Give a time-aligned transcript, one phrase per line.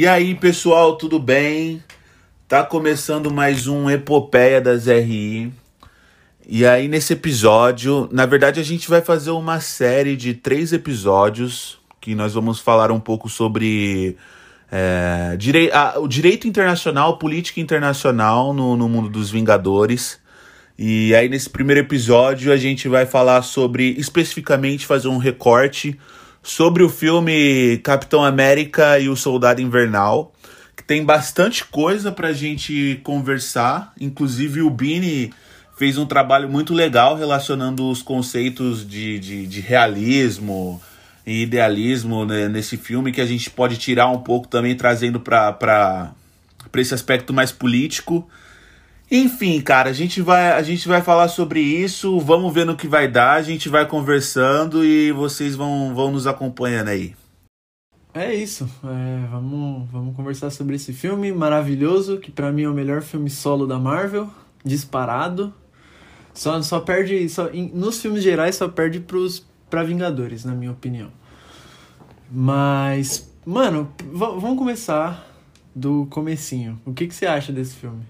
[0.00, 1.84] E aí, pessoal, tudo bem?
[2.48, 5.52] Tá começando mais um Epopeia das RI.
[6.48, 11.78] E aí, nesse episódio, na verdade, a gente vai fazer uma série de três episódios
[12.00, 14.16] que nós vamos falar um pouco sobre
[14.72, 20.18] é, direi a, o direito internacional, política internacional no, no mundo dos Vingadores.
[20.78, 26.00] E aí, nesse primeiro episódio, a gente vai falar sobre, especificamente, fazer um recorte
[26.42, 30.32] sobre o filme Capitão América e o Soldado Invernal,
[30.76, 33.92] que tem bastante coisa pra gente conversar.
[34.00, 35.32] Inclusive, o Bini
[35.76, 40.80] fez um trabalho muito legal relacionando os conceitos de, de, de realismo
[41.26, 46.12] e idealismo né, nesse filme, que a gente pode tirar um pouco também, trazendo para
[46.76, 48.28] esse aspecto mais político.
[49.10, 52.86] Enfim, cara, a gente vai a gente vai falar sobre isso, vamos ver no que
[52.86, 57.16] vai dar, a gente vai conversando e vocês vão, vão nos acompanhando aí.
[58.14, 62.74] É isso, é, vamos, vamos conversar sobre esse filme maravilhoso, que para mim é o
[62.74, 64.30] melhor filme solo da Marvel,
[64.64, 65.52] disparado.
[66.32, 71.10] Só, só perde, só, nos filmes gerais só perde pros, pra Vingadores, na minha opinião.
[72.30, 75.26] Mas, mano, vamos começar
[75.74, 76.80] do comecinho.
[76.84, 78.04] O que, que você acha desse filme?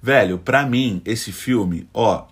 [0.00, 2.26] Velho, pra mim, esse filme, ó.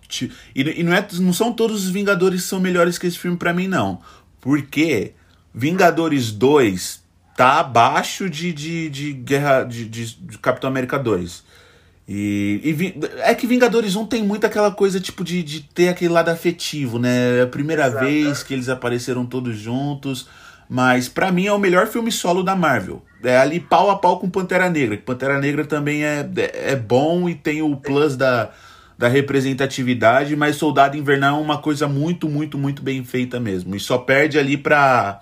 [0.54, 3.36] E, e não, é, não são todos os Vingadores que são melhores que esse filme
[3.36, 4.00] pra mim, não.
[4.40, 5.12] Porque
[5.52, 7.02] Vingadores 2
[7.36, 9.64] tá abaixo de, de, de Guerra.
[9.64, 11.44] De, de, de Capitão América 2.
[12.08, 16.12] E, e, é que Vingadores 1 tem muito aquela coisa tipo de, de ter aquele
[16.12, 17.38] lado afetivo, né?
[17.38, 18.04] É a primeira Exato.
[18.04, 20.28] vez que eles apareceram todos juntos.
[20.68, 23.02] Mas para mim é o melhor filme solo da Marvel.
[23.22, 24.96] É ali pau a pau com Pantera Negra.
[24.98, 28.50] Pantera Negra também é, é, é bom e tem o plus da,
[28.98, 33.76] da representatividade, mas Soldado Invernal é uma coisa muito, muito, muito bem feita mesmo.
[33.76, 35.20] E só perde ali pra.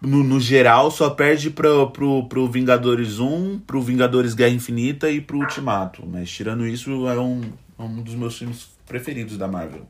[0.00, 5.20] No, no geral, só perde pro, pro, pro Vingadores 1, pro Vingadores Guerra Infinita e
[5.20, 6.02] pro Ultimato.
[6.04, 7.40] Mas tirando isso, é um,
[7.78, 9.86] é um dos meus filmes preferidos da Marvel.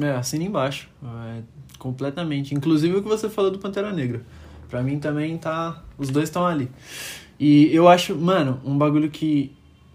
[0.00, 0.88] É, assina embaixo.
[1.02, 1.42] É,
[1.80, 2.54] completamente.
[2.54, 4.22] Inclusive o que você falou do Pantera Negra.
[4.68, 5.82] Pra mim também tá.
[5.98, 6.70] Os dois estão ali.
[7.40, 9.52] E eu acho, mano, um bagulho que.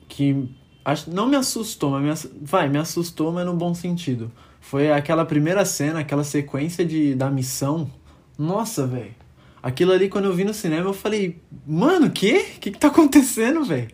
[0.10, 0.50] que
[0.84, 4.30] acho, não me assustou, mas me, vai, me assustou, mas no bom sentido.
[4.60, 7.90] Foi aquela primeira cena, aquela sequência de, da missão.
[8.38, 9.16] Nossa, velho.
[9.62, 12.46] Aquilo ali, quando eu vi no cinema, eu falei, mano, o quê?
[12.58, 13.90] O que, que tá acontecendo, velho?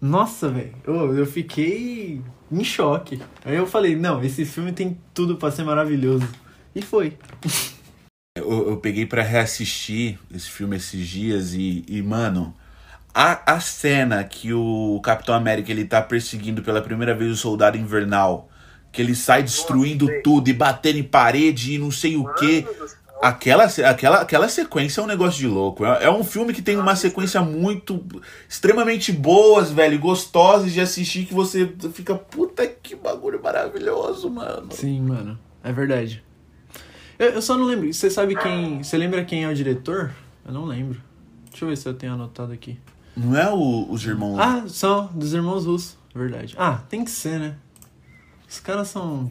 [0.00, 0.74] Nossa, velho.
[0.86, 3.20] Eu, eu fiquei em choque.
[3.44, 6.28] Aí eu falei, não, esse filme tem tudo para ser maravilhoso.
[6.74, 7.16] E foi.
[8.36, 12.52] Eu, eu peguei para reassistir esse filme esses dias e, e mano,
[13.14, 17.78] a, a cena que o Capitão América ele tá perseguindo pela primeira vez o Soldado
[17.78, 18.48] Invernal,
[18.90, 22.66] que ele sai destruindo Nossa, tudo e batendo em parede e não sei o que.
[23.22, 25.86] Aquela, aquela, aquela sequência é um negócio de louco.
[25.86, 28.04] É, é um filme que tem uma sequência muito.
[28.48, 34.72] extremamente boas, velho, gostosas de assistir, que você fica, puta que bagulho maravilhoso, mano.
[34.72, 35.38] Sim, mano.
[35.62, 36.22] É verdade.
[37.18, 37.92] Eu, eu só não lembro.
[37.92, 38.82] Você sabe quem.
[38.82, 40.12] Você lembra quem é o diretor?
[40.44, 41.00] Eu não lembro.
[41.50, 42.78] Deixa eu ver se eu tenho anotado aqui.
[43.16, 44.38] Não é o, os irmãos.
[44.38, 45.96] Ah, são dos irmãos russos.
[46.14, 46.54] Verdade.
[46.58, 47.56] Ah, tem que ser, né?
[48.48, 49.30] Os caras são.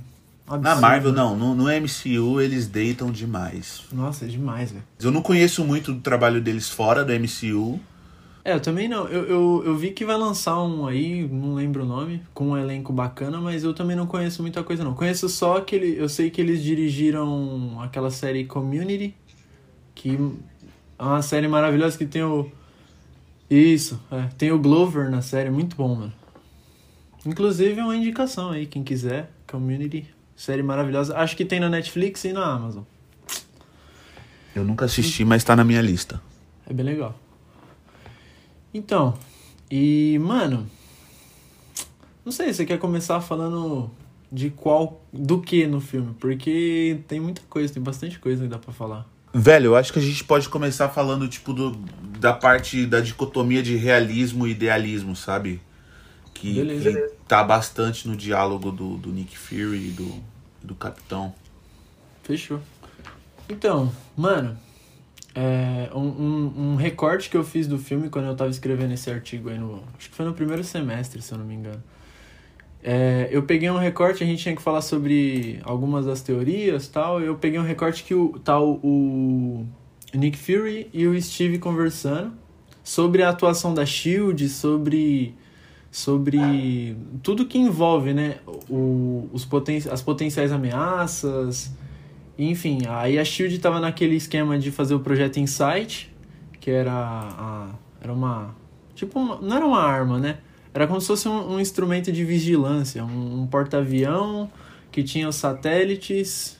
[0.61, 1.35] Na Marvel, não.
[1.35, 3.83] No, no MCU, eles deitam demais.
[3.91, 4.83] Nossa, é demais, velho.
[4.99, 7.79] Eu não conheço muito do trabalho deles fora do MCU.
[8.45, 9.07] É, eu também não.
[9.07, 12.57] Eu, eu, eu vi que vai lançar um aí, não lembro o nome, com um
[12.57, 14.93] elenco bacana, mas eu também não conheço muita coisa não.
[14.93, 15.97] Conheço só aquele.
[15.97, 19.15] Eu sei que eles dirigiram aquela série Community,
[19.95, 20.19] que
[20.99, 22.51] é uma série maravilhosa que tem o.
[23.49, 26.13] Isso, é, tem o Glover na série, muito bom, mano.
[27.25, 29.31] Inclusive é uma indicação aí, quem quiser.
[29.47, 30.05] Community,
[30.35, 31.15] série maravilhosa.
[31.17, 32.83] Acho que tem na Netflix e na Amazon.
[34.53, 36.21] Eu nunca assisti, mas tá na minha lista.
[36.69, 37.17] É bem legal.
[38.73, 39.13] Então,
[39.69, 40.67] e mano,
[42.25, 43.91] não sei, você quer começar falando
[44.31, 46.15] de qual, do que no filme?
[46.19, 49.07] Porque tem muita coisa, tem bastante coisa que dá para falar.
[49.33, 51.71] Velho, eu acho que a gente pode começar falando, tipo, do,
[52.19, 55.61] da parte da dicotomia de realismo e idealismo, sabe?
[56.33, 60.23] Que, que tá bastante no diálogo do, do Nick Fury e do,
[60.63, 61.33] do Capitão.
[62.23, 62.59] Fechou.
[63.49, 64.57] Então, mano,
[65.35, 69.09] é, um, um, um, recorte que eu fiz do filme quando eu tava escrevendo esse
[69.09, 69.81] artigo aí no.
[69.97, 71.81] Acho que foi no primeiro semestre, se eu não me engano.
[72.83, 77.21] É, eu peguei um recorte, a gente tinha que falar sobre algumas das teorias tal.
[77.21, 79.65] Eu peguei um recorte que o tal o
[80.13, 82.33] Nick Fury e o Steve conversando
[82.83, 85.33] sobre a atuação da Shield, sobre
[85.89, 88.37] sobre tudo que envolve, né,
[88.67, 91.71] o, os poten as potenciais ameaças,
[92.37, 96.13] enfim, aí a Shield estava naquele esquema de fazer o projeto Insight,
[96.59, 97.69] que era a,
[98.01, 98.55] Era uma.
[98.95, 100.37] Tipo, uma, não era uma arma, né?
[100.73, 104.49] Era como se fosse um, um instrumento de vigilância, um, um porta-avião
[104.91, 106.57] que tinha os satélites.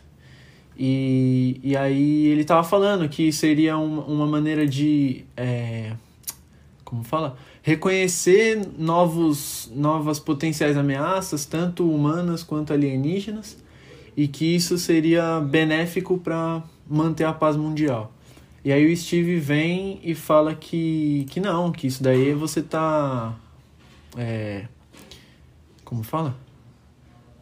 [0.78, 5.26] E, e aí ele tava falando que seria uma, uma maneira de.
[5.36, 5.94] É,
[6.84, 7.36] como fala?
[7.62, 13.58] Reconhecer novos, novas potenciais ameaças, tanto humanas quanto alienígenas,
[14.16, 18.14] e que isso seria benéfico para manter a paz mundial.
[18.64, 23.34] E aí o Steve vem e fala que, que não, que isso daí você tá.
[24.18, 24.66] É,
[25.84, 26.36] como fala?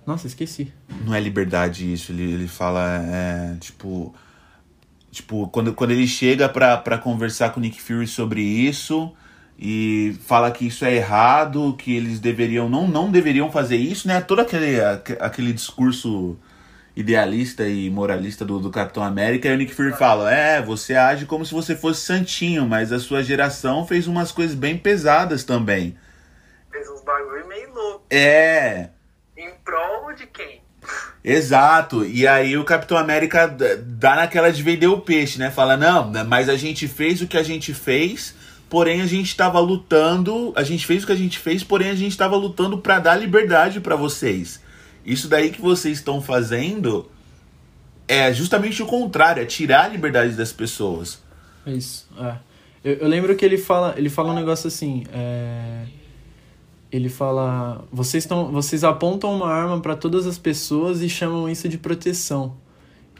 [0.05, 0.73] Nossa, esqueci.
[1.05, 4.13] Não é liberdade isso, ele, ele fala, é, tipo.
[5.11, 9.11] Tipo, quando, quando ele chega pra, pra conversar com o Nick Fury sobre isso
[9.59, 14.21] e fala que isso é errado, que eles deveriam, não, não deveriam fazer isso, né?
[14.21, 14.79] Todo aquele,
[15.19, 16.37] aquele discurso
[17.01, 21.25] idealista e moralista do, do Capitão América, e o Nick Fury fala: É, você age
[21.25, 25.97] como se você fosse santinho, mas a sua geração fez umas coisas bem pesadas também.
[26.71, 28.05] Fez uns bagulho meio louco.
[28.09, 28.89] É.
[29.37, 30.61] Em prol de quem?
[31.23, 35.51] Exato, e aí o Capitão América dá naquela de vender o peixe, né?
[35.51, 38.33] Fala, não, mas a gente fez o que a gente fez,
[38.67, 41.95] porém a gente estava lutando, a gente fez o que a gente fez, porém a
[41.95, 44.59] gente estava lutando para dar liberdade para vocês.
[45.05, 47.09] Isso daí que vocês estão fazendo
[48.07, 51.21] é justamente o contrário, é tirar a liberdade das pessoas.
[51.65, 52.35] Isso, é.
[52.83, 55.85] Eu, eu lembro que ele fala, ele fala um negócio assim, é...
[56.91, 61.69] ele fala, vocês estão, vocês apontam uma arma para todas as pessoas e chamam isso
[61.69, 62.57] de proteção.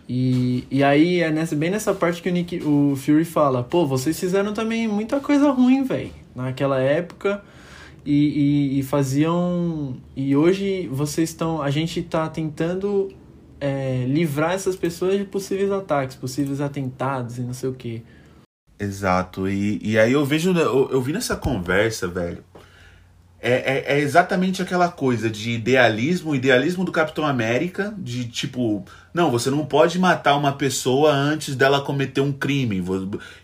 [0.10, 3.86] E, e aí é nessa, bem nessa parte que o, Nick, o Fury fala, pô,
[3.86, 6.12] vocês fizeram também muita coisa ruim, velho.
[6.36, 7.42] Naquela época,
[8.06, 9.98] e, e, e, faziam.
[10.16, 11.62] E hoje vocês estão.
[11.62, 13.10] A gente está tentando
[13.60, 18.04] é, livrar essas pessoas de possíveis ataques, possíveis atentados e não sei o que.
[18.80, 19.48] Exato.
[19.48, 20.52] E, e aí eu vejo.
[20.58, 22.44] Eu, eu vi nessa conversa, velho.
[23.44, 29.32] É, é, é, exatamente aquela coisa de idealismo, idealismo do Capitão América, de tipo, não,
[29.32, 32.84] você não pode matar uma pessoa antes dela cometer um crime.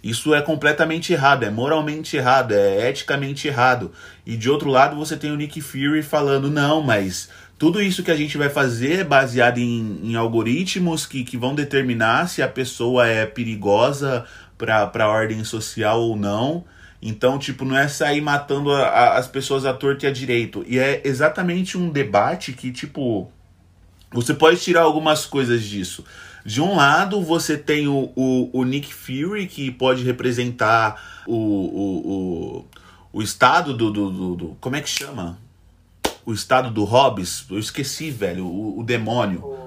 [0.04, 3.92] Isso é completamente errado, é moralmente errado, é eticamente errado.
[4.24, 8.12] E de outro lado você tem o Nick Fury falando, não, mas tudo isso que
[8.12, 12.48] a gente vai fazer é baseado em, em algoritmos que, que vão determinar se a
[12.48, 14.26] pessoa é perigosa
[14.60, 16.64] para a ordem social ou não.
[17.02, 20.64] Então, tipo, não é sair matando a, a, as pessoas à torta e à direito.
[20.68, 23.32] E é exatamente um debate que, tipo,
[24.12, 26.04] você pode tirar algumas coisas disso.
[26.44, 32.08] De um lado, você tem o, o, o Nick Fury, que pode representar o, o,
[32.08, 32.66] o,
[33.14, 35.38] o estado do, do, do, do, Como é que chama?
[36.26, 37.46] O estado do Hobbes.
[37.50, 38.46] Eu esqueci, velho.
[38.46, 39.67] O, o demônio.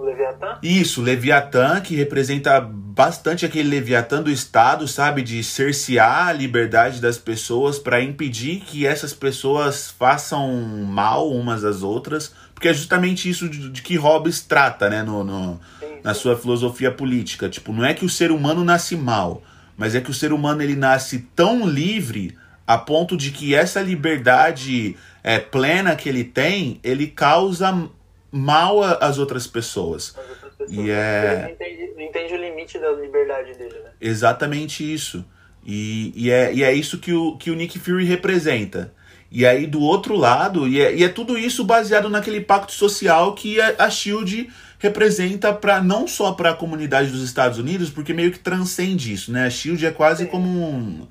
[0.00, 0.58] O Leviatã?
[0.62, 5.20] Isso, Leviatã, que representa bastante aquele Leviatã do Estado, sabe?
[5.20, 10.56] De cercear a liberdade das pessoas para impedir que essas pessoas façam
[10.86, 12.34] mal umas às outras.
[12.54, 15.02] Porque é justamente isso de, de que Hobbes trata, né?
[15.02, 15.60] No, no
[16.02, 17.50] na sua filosofia política.
[17.50, 19.42] Tipo, não é que o ser humano nasce mal,
[19.76, 23.82] mas é que o ser humano ele nasce tão livre a ponto de que essa
[23.82, 27.90] liberdade é, plena que ele tem, ele causa
[28.30, 30.14] mal às outras pessoas.
[30.16, 30.78] As outras pessoas.
[30.78, 31.32] E é...
[31.32, 33.90] Ele não entende, entende, o limite da liberdade dele, né?
[34.00, 35.24] Exatamente isso.
[35.64, 38.92] E, e, é, e é isso que o, que o Nick Fury representa.
[39.30, 43.34] E aí, do outro lado, e é, e é tudo isso baseado naquele pacto social
[43.34, 48.12] que a, a SHIELD representa para não só para a comunidade dos Estados Unidos, porque
[48.12, 49.46] meio que transcende isso, né?
[49.46, 50.30] A SHIELD é quase Sim.
[50.30, 51.06] como um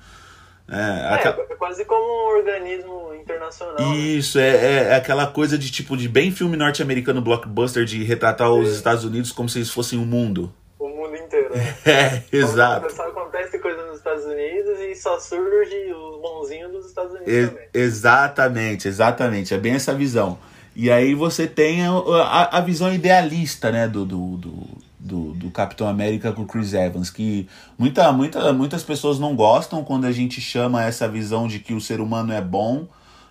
[0.71, 3.89] é, é, é, quase como um organismo internacional.
[3.89, 3.97] Né?
[3.97, 4.47] Isso, né?
[4.47, 9.03] é, é, aquela coisa de tipo de bem filme norte-americano blockbuster de retratar os Estados
[9.03, 10.53] Unidos como se eles fossem o um mundo.
[10.77, 11.49] O mundo inteiro.
[11.55, 11.75] Né?
[11.85, 12.91] É, exato.
[12.93, 17.47] Só acontece coisa nos Estados Unidos e só surge os bonzinhos dos Estados Unidos e,
[17.47, 17.67] também.
[17.73, 19.53] Exatamente, exatamente.
[19.53, 20.38] É bem essa visão.
[20.75, 25.49] E aí você tem a, a, a visão idealista, né, do, do, do do, do
[25.49, 30.41] Capitão América com Chris Evans, que muita, muita, muitas pessoas não gostam quando a gente
[30.41, 32.87] chama essa visão de que o ser humano é bom.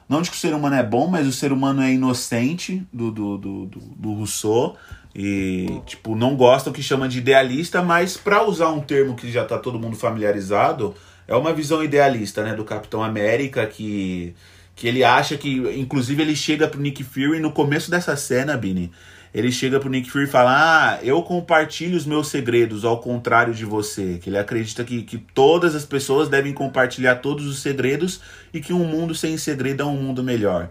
[0.09, 3.11] Não de que o ser humano é bom, mas o ser humano é inocente do,
[3.11, 4.75] do, do, do, do Rousseau.
[5.15, 9.45] E, tipo, não gostam que chama de idealista, mas para usar um termo que já
[9.45, 10.95] tá todo mundo familiarizado,
[11.27, 14.35] é uma visão idealista, né, do Capitão América que
[14.79, 18.91] que ele acha que, inclusive, ele chega pro Nick Fury no começo dessa cena, Bini
[19.33, 23.55] ele chega pro Nick Fury e fala: Ah, eu compartilho os meus segredos, ao contrário
[23.55, 24.19] de você.
[24.23, 28.21] Que ele acredita que, que todas as pessoas devem compartilhar todos os segredos
[28.53, 30.71] e que um mundo sem segredo é um mundo melhor.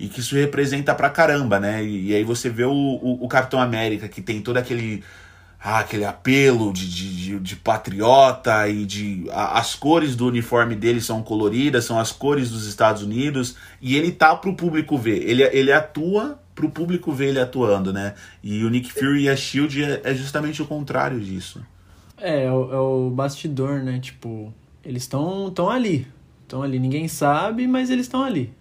[0.00, 1.84] E que isso representa pra caramba, né?
[1.84, 5.02] E, e aí você vê o, o, o, Capitão América, que tem todo aquele.
[5.60, 9.26] Ah, aquele apelo de, de, de, patriota e de.
[9.30, 13.96] A, as cores do uniforme dele são coloridas, são as cores dos Estados Unidos, e
[13.96, 15.28] ele tá pro público ver.
[15.28, 18.14] Ele, ele atua pro público ver ele atuando, né?
[18.42, 21.60] E o Nick Fury e a Shield é, é justamente o contrário disso.
[22.16, 23.98] É, é o, é o bastidor, né?
[23.98, 24.52] Tipo,
[24.84, 26.06] eles estão tão ali.
[26.42, 26.78] Estão ali.
[26.78, 28.52] Ninguém sabe, mas eles estão ali.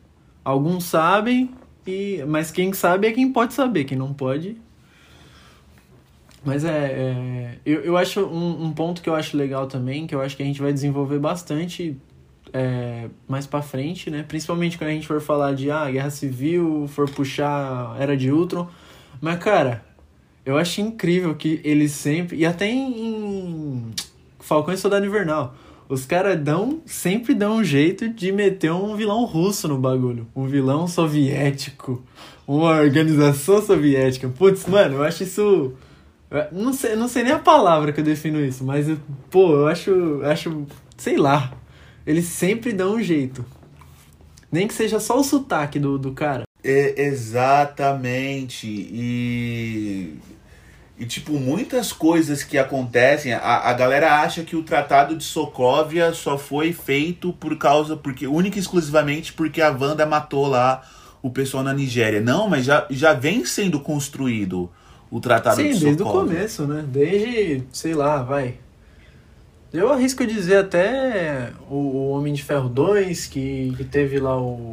[0.44, 1.52] Alguns sabem,
[1.86, 3.84] e mas quem sabe é quem pode saber.
[3.84, 4.58] Quem não pode,
[6.48, 10.16] mas é, é eu, eu acho um, um ponto que eu acho legal também, que
[10.16, 11.98] eu acho que a gente vai desenvolver bastante
[12.54, 14.24] é, mais para frente, né?
[14.26, 18.66] Principalmente quando a gente for falar de ah, guerra civil, for puxar era de Ultron.
[19.20, 19.84] Mas cara,
[20.46, 23.92] eu acho incrível que eles sempre e até em
[24.40, 25.54] Falcão e Soldado Invernal,
[25.90, 30.48] os caras dão sempre dão um jeito de meter um vilão russo no bagulho, um
[30.48, 32.02] vilão soviético,
[32.48, 34.30] uma organização soviética.
[34.30, 35.76] Putz, mano, eu acho isso
[36.52, 38.88] não sei, não sei nem a palavra que eu defino isso, mas,
[39.30, 40.66] pô, eu acho, acho,
[40.98, 41.54] sei lá,
[42.06, 43.46] eles sempre dão um jeito.
[44.52, 46.44] Nem que seja só o sotaque do, do cara.
[46.64, 48.68] É, exatamente.
[48.68, 50.16] E.
[51.00, 56.12] E, tipo, muitas coisas que acontecem, a, a galera acha que o Tratado de Sokovia
[56.12, 60.82] só foi feito por causa, porque única e exclusivamente porque a Wanda matou lá
[61.22, 62.20] o pessoal na Nigéria.
[62.20, 64.72] Não, mas já, já vem sendo construído
[65.12, 66.84] o Tratado Sim, de desde o começo, né?
[66.88, 68.56] Desde, sei lá, vai.
[69.74, 74.70] Eu arrisco dizer até o, o Homem de Ferro 2, que, que teve lá o.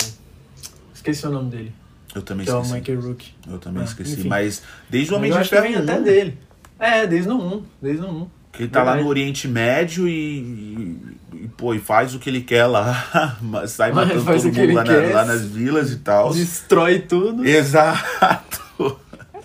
[0.95, 1.73] Esqueci o nome dele.
[2.15, 2.81] Eu também Que é o esqueci.
[2.81, 3.31] Michael Rook.
[3.51, 4.13] Eu também Ah, esqueci.
[4.21, 4.29] enfim.
[4.29, 6.39] Mas desde o Homem de acho que Ferro vem até 1, dele.
[6.79, 7.63] É, desde o 1.
[7.83, 8.29] Desde o 1.
[8.53, 9.03] que ele tá lá Verdade.
[9.05, 10.99] no Oriente Médio e, e,
[11.45, 13.37] e, pô, e faz o que ele quer lá,
[13.67, 16.33] sai matando todo que mundo lá, na- lá nas vilas e tal.
[16.33, 17.45] Destrói tudo.
[17.45, 18.63] Exato.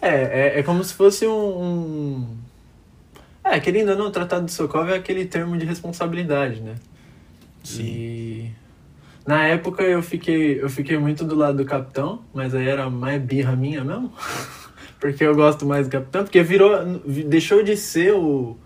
[0.02, 1.32] É, é, é como se fosse um.
[1.32, 2.38] um...
[3.44, 6.76] É, querendo ou não, o Tratado de Sokovia é aquele termo de responsabilidade, né?
[7.64, 7.84] Sim.
[7.84, 8.52] E
[9.26, 13.22] na época eu fiquei, eu fiquei muito do lado do capitão, mas aí era mais
[13.22, 14.12] birra minha mesmo.
[15.00, 16.84] porque eu gosto mais do capitão, porque virou.
[17.28, 18.58] deixou de ser o.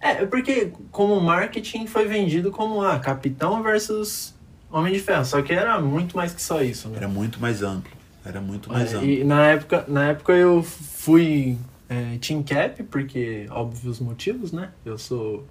[0.00, 4.34] É, porque como marketing foi vendido como ah, capitão versus
[4.70, 5.24] Homem de Ferro.
[5.24, 6.98] Só que era muito mais que só isso, né?
[6.98, 7.97] Era muito mais amplo.
[8.28, 9.08] Era muito mais É, amplo.
[9.08, 11.56] e na época, na época eu fui
[11.88, 14.70] é, Team Cap, porque óbvios motivos, né?
[14.84, 15.46] Eu sou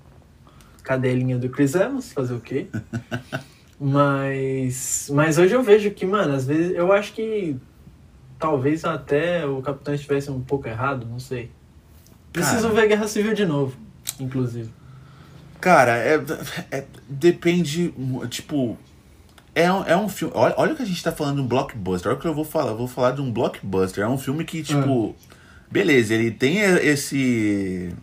[0.84, 2.68] cadelinha do Chris Evans, fazer o quê?
[3.80, 7.58] mas, mas hoje eu vejo que, mano, às vezes eu acho que
[8.38, 11.50] talvez até o Capitão estivesse um pouco errado, não sei.
[12.32, 12.74] Preciso Cara.
[12.82, 13.76] ver Guerra Civil de novo,
[14.20, 14.70] inclusive.
[15.60, 16.22] Cara, é,
[16.70, 17.92] é- depende,
[18.30, 18.78] tipo,
[19.64, 21.48] é, um- é um filme, olha, olha o que a gente tá falando de um
[21.48, 24.18] blockbuster, olha o que eu vou falar, eu vou falar de um blockbuster, é um
[24.18, 25.16] filme que, tipo,
[25.72, 27.94] beleza, ele tem esse,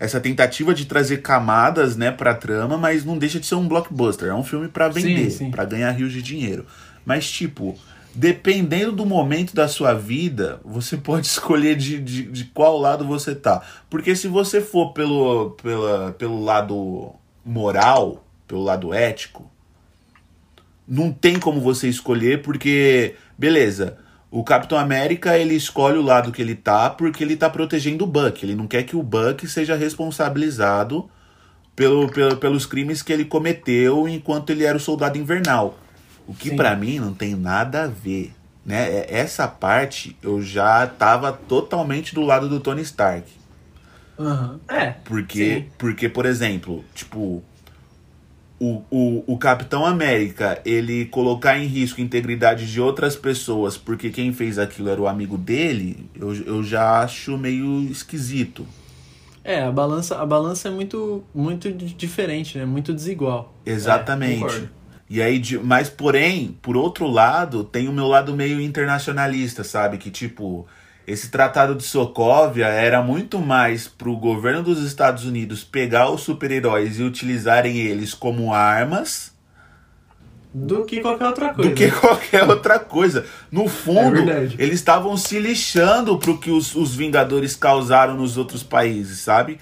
[0.00, 4.28] essa tentativa de trazer camadas, né, pra trama, mas não deixa de ser um blockbuster,
[4.28, 6.66] é um filme pra vender, pra ganhar rios de dinheiro,
[7.04, 7.76] mas, tipo,
[8.14, 13.34] dependendo do momento da sua vida, você pode escolher de, de, de qual lado você
[13.34, 13.62] tá.
[13.88, 17.12] Porque se você for pelo, pela, pelo lado
[17.44, 19.50] moral, pelo lado ético,
[20.86, 23.98] não tem como você escolher, porque, beleza,
[24.30, 28.06] o Capitão América ele escolhe o lado que ele tá porque ele tá protegendo o
[28.06, 28.42] Buck.
[28.44, 31.08] Ele não quer que o Buck seja responsabilizado
[31.76, 35.78] pelo, pelo- pelos crimes que ele cometeu enquanto ele era o soldado invernal.
[36.26, 38.32] O que pra mim não tem nada a ver.
[38.64, 38.88] Né?
[39.00, 43.28] É- Essa parte eu já tava totalmente do lado do Tony Stark.
[44.68, 44.90] É.
[45.04, 45.66] Porque, Sim.
[45.76, 47.42] porque por exemplo, tipo,
[48.64, 54.10] o, o, o Capitão América, ele colocar em risco a integridade de outras pessoas porque
[54.10, 58.64] quem fez aquilo era o amigo dele, eu, eu já acho meio esquisito.
[59.42, 62.64] É, a balança, a balança é muito, muito di- diferente, né?
[62.64, 63.52] Muito desigual.
[63.66, 64.54] Exatamente.
[64.54, 64.68] É,
[65.10, 69.98] e aí, de- mas porém, por outro lado, tem o meu lado meio internacionalista, sabe?
[69.98, 70.66] Que tipo,
[71.06, 76.98] esse tratado de Sokovia era muito mais pro governo dos Estados Unidos pegar os super-heróis
[76.98, 79.32] e utilizarem eles como armas
[80.54, 81.70] Do que qualquer outra coisa.
[81.70, 83.26] do que qualquer outra coisa.
[83.50, 88.62] No fundo, É eles estavam se lixando pro que os, os Vingadores causaram nos outros
[88.62, 89.58] países, sabe?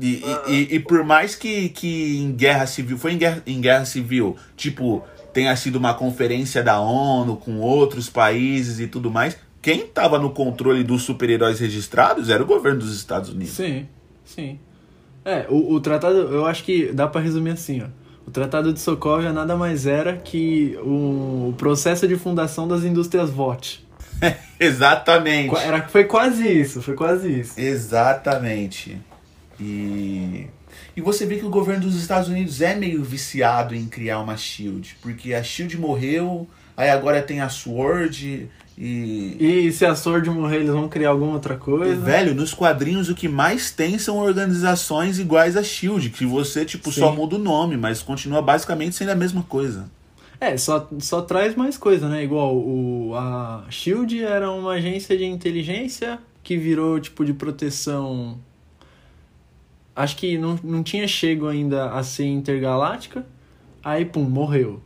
[0.00, 3.60] E, e- e, e por mais que, que em guerra civil, foi em guerra, em
[3.60, 9.36] guerra civil, tipo, tenha sido uma conferência da ONU com outros países e tudo mais,
[9.64, 13.54] quem tava no controle dos super-heróis registrados era o governo dos Estados Unidos.
[13.54, 13.88] Sim,
[14.22, 14.58] sim.
[15.24, 17.86] É, o, o tratado, eu acho que dá pra resumir assim, ó.
[18.26, 23.30] O Tratado de Sokovia nada mais era que o, o processo de fundação das indústrias
[23.30, 23.82] VOT.
[24.60, 25.56] Exatamente.
[25.56, 27.58] Era, foi quase isso, foi quase isso.
[27.58, 28.98] Exatamente.
[29.58, 30.46] E,
[30.94, 34.36] e você vê que o governo dos Estados Unidos é meio viciado em criar uma
[34.36, 40.28] Shield, porque a Shield morreu, aí agora tem a Sword e, E se a Sword
[40.30, 41.94] morrer, eles vão criar alguma outra coisa?
[41.94, 46.90] velho, nos quadrinhos o que mais tem são organizações iguais a Shield, que você tipo
[46.92, 47.00] Sim.
[47.00, 49.88] só muda o nome, mas continua basicamente sendo a mesma coisa.
[50.40, 52.24] É, só, só traz mais coisa, né?
[52.24, 58.38] Igual o, a SHIELD era uma agência de inteligência que virou tipo de proteção.
[59.96, 63.24] Acho que não, não tinha chego ainda a ser intergaláctica.
[63.82, 64.82] Aí, pum, morreu.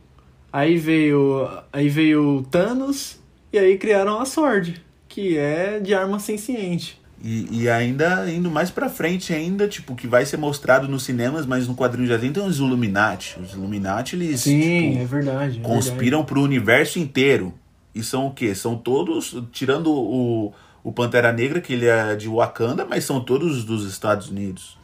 [0.53, 3.18] Aí veio, aí veio o Thanos
[3.51, 6.99] e aí criaram a Sword, que é de arma senciente.
[7.21, 11.45] E, e ainda indo mais pra frente ainda, tipo, que vai ser mostrado nos cinemas,
[11.45, 13.37] mas no quadrinho já tem, tem os Illuminati.
[13.39, 15.59] Os Illuminati, eles Sim, tipo, é verdade.
[15.59, 17.53] é conspiram pro universo inteiro.
[17.93, 18.55] E são o quê?
[18.55, 20.53] São todos, tirando o,
[20.83, 24.77] o Pantera Negra, que ele é de Wakanda, mas são todos dos Estados Unidos.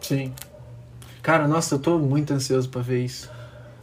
[0.00, 0.26] verdade.
[0.26, 0.32] Sim.
[1.22, 3.30] Cara, nossa, eu tô muito ansioso pra ver isso.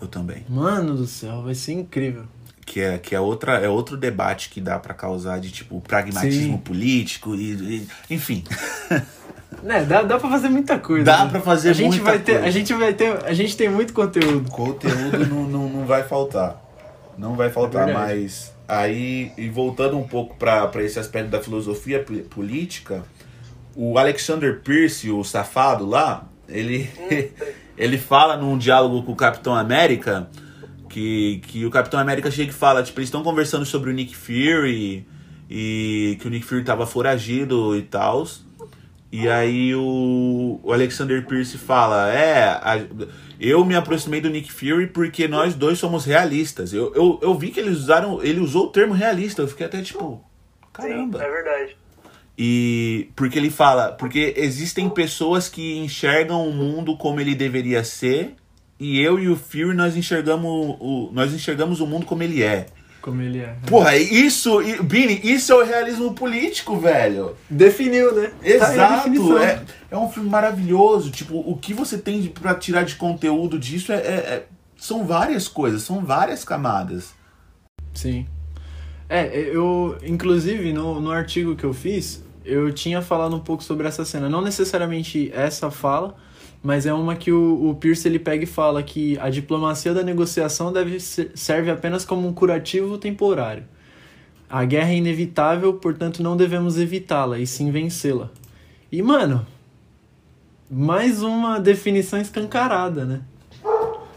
[0.01, 0.45] Eu também.
[0.47, 2.25] Mano do céu, vai ser incrível.
[2.69, 6.53] Que é, que é, outra, é outro debate que dá pra causar de, tipo, pragmatismo
[6.53, 6.57] Sim.
[6.57, 8.43] político e, e- enfim.
[9.63, 11.03] Né, dá, dá pra fazer muita coisa.
[11.03, 11.31] Dá né?
[11.31, 12.47] pra fazer a gente muita vai ter, coisa.
[12.47, 13.25] A gente vai ter.
[13.25, 14.49] A gente tem muito conteúdo.
[14.49, 16.63] Conteúdo não, não, não vai faltar.
[17.17, 22.05] Não vai faltar, É mas aí, e voltando um pouco para esse aspecto da filosofia
[22.29, 23.03] política,
[23.75, 26.89] o Alexander Pierce, o safado lá, ele,
[27.75, 30.29] ele fala num diálogo com o Capitão América
[30.89, 34.15] que, que o Capitão América chega e fala, tipo, eles estão conversando sobre o Nick
[34.15, 35.05] Fury
[35.49, 38.27] e que o Nick Fury tava foragido e tal.
[39.11, 42.85] E aí o, o Alexander Pierce fala, é, a-
[43.39, 46.73] eu me aproximei do Nick Fury porque nós dois somos realistas.
[46.73, 49.81] Eu, eu, eu vi que eles usaram, ele usou o termo realista, eu fiquei até
[49.81, 50.23] tipo,
[50.73, 51.17] caramba.
[51.19, 51.77] Sim, é verdade.
[52.37, 58.35] E porque ele fala, porque existem pessoas que enxergam o mundo como ele deveria ser,
[58.79, 62.67] e eu e o Fury nós enxergamos o, nós enxergamos o mundo como ele é.
[63.01, 63.55] Como ele é.
[63.65, 67.35] Porra, isso, e- Bini, isso é o realismo político, velho.
[67.49, 68.27] Definiu, né?
[68.27, 69.37] Tá Exato, definição.
[69.41, 71.09] é, é um filme maravilhoso.
[71.09, 74.45] Tipo, o que você tem pra tirar de conteúdo disso é, é- é-
[74.77, 77.13] são várias coisas, são várias camadas.
[77.93, 78.25] Sim.
[79.07, 83.87] É, eu, inclusive, no, no artigo que eu fiz, eu tinha falado um pouco sobre
[83.87, 84.29] essa cena.
[84.29, 86.15] Não necessariamente essa fala,
[86.61, 90.03] mas é uma que o, o Pierce ele pega e fala que a diplomacia da
[90.03, 93.63] negociação deve ser, serve apenas como um curativo temporário.
[94.49, 98.29] A guerra é inevitável, portanto não devemos evitá-la, e sim vencê-la.
[98.91, 99.45] E, mano,
[100.69, 103.21] mais uma definição escancarada, né?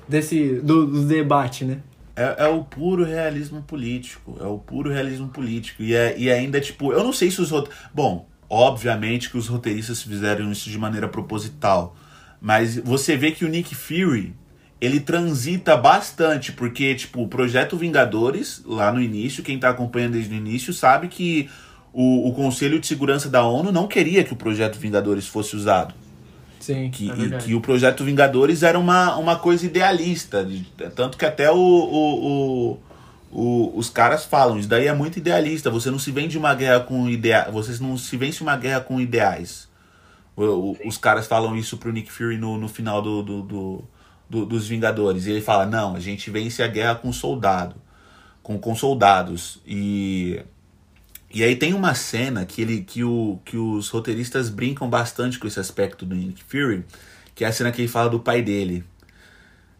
[0.08, 1.80] Desse, do, do debate, né?
[2.16, 4.36] É, é o puro realismo político.
[4.40, 5.82] É o puro realismo político.
[5.82, 7.70] E, é, e ainda, tipo, eu não sei se os rote...
[7.94, 11.96] Bom, obviamente que os roteiristas fizeram isso de maneira proposital.
[12.44, 14.34] Mas você vê que o Nick Fury,
[14.80, 20.34] ele transita bastante, porque, tipo, o Projeto Vingadores, lá no início, quem tá acompanhando desde
[20.34, 21.48] o início, sabe que
[21.92, 25.94] o, o Conselho de Segurança da ONU não queria que o Projeto Vingadores fosse usado.
[26.58, 30.44] Sim, Que, é e que o projeto Vingadores era uma, uma coisa idealista.
[30.44, 32.78] de- tanto que até o, o, o-
[33.32, 35.70] o- os caras falam, isso daí é muito idealista.
[35.70, 39.00] Você não se vende uma guerra com idea, Você não se vence uma guerra com
[39.00, 39.68] ideais.
[40.36, 43.84] O- o- os caras falam isso pro Nick Fury no, no final do, do, do-
[44.30, 45.26] do- dos Vingadores.
[45.26, 47.76] E ele fala, não, a gente vence a guerra com soldado.
[48.42, 49.60] Com, com soldados.
[49.66, 50.42] E.
[51.34, 55.46] E aí tem uma cena que, ele, que, o, que os roteiristas brincam bastante com
[55.46, 56.84] esse aspecto do Nick Fury,
[57.34, 58.84] que é a cena que ele fala do pai dele.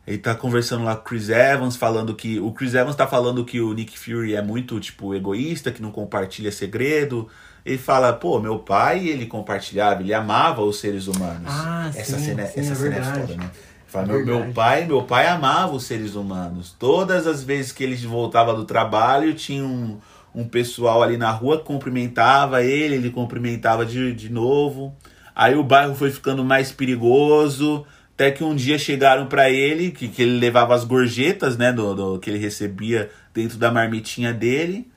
[0.07, 2.41] Ele tá conversando lá com o Chris Evans, falando que.
[2.41, 5.93] O Chris Evans tá falando que o Nick Fury é muito, tipo, egoísta, que não
[5.93, 7.29] compartilha segredo.
[7.64, 11.46] Ele fala, pô, meu pai, ele compartilhava, ele amava os seres humanos.
[11.46, 13.20] Ah, essa sim, cena, sim, essa é cena é verdade.
[13.20, 13.51] foda, né?
[13.87, 16.75] Fala, É meu, meu pai, meu pai amava os seres humanos.
[16.79, 19.98] Todas as vezes que ele voltava do trabalho, tinha um,
[20.35, 24.94] um pessoal ali na rua que cumprimentava ele, ele cumprimentava de, de novo.
[25.35, 30.09] Aí o bairro foi ficando mais perigoso, até que um dia chegaram pra ele, que,
[30.09, 34.90] que ele levava as gorjetas, né, do, do- que ele recebia dentro da marmitinha dele,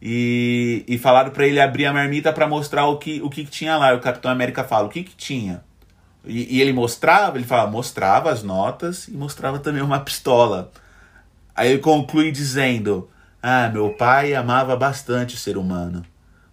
[0.00, 3.50] e, e falaram pra ele abrir a marmita pra mostrar o que, o que, que
[3.50, 3.92] tinha lá.
[3.92, 5.62] E o Capitão América fala, o que que tinha?
[6.24, 10.70] E, e ele mostrava, ele fala, mostrava as notas e mostrava também uma pistola.
[11.54, 13.08] Aí ele conclui dizendo:
[13.42, 16.04] Ah, meu pai amava bastante o ser humano,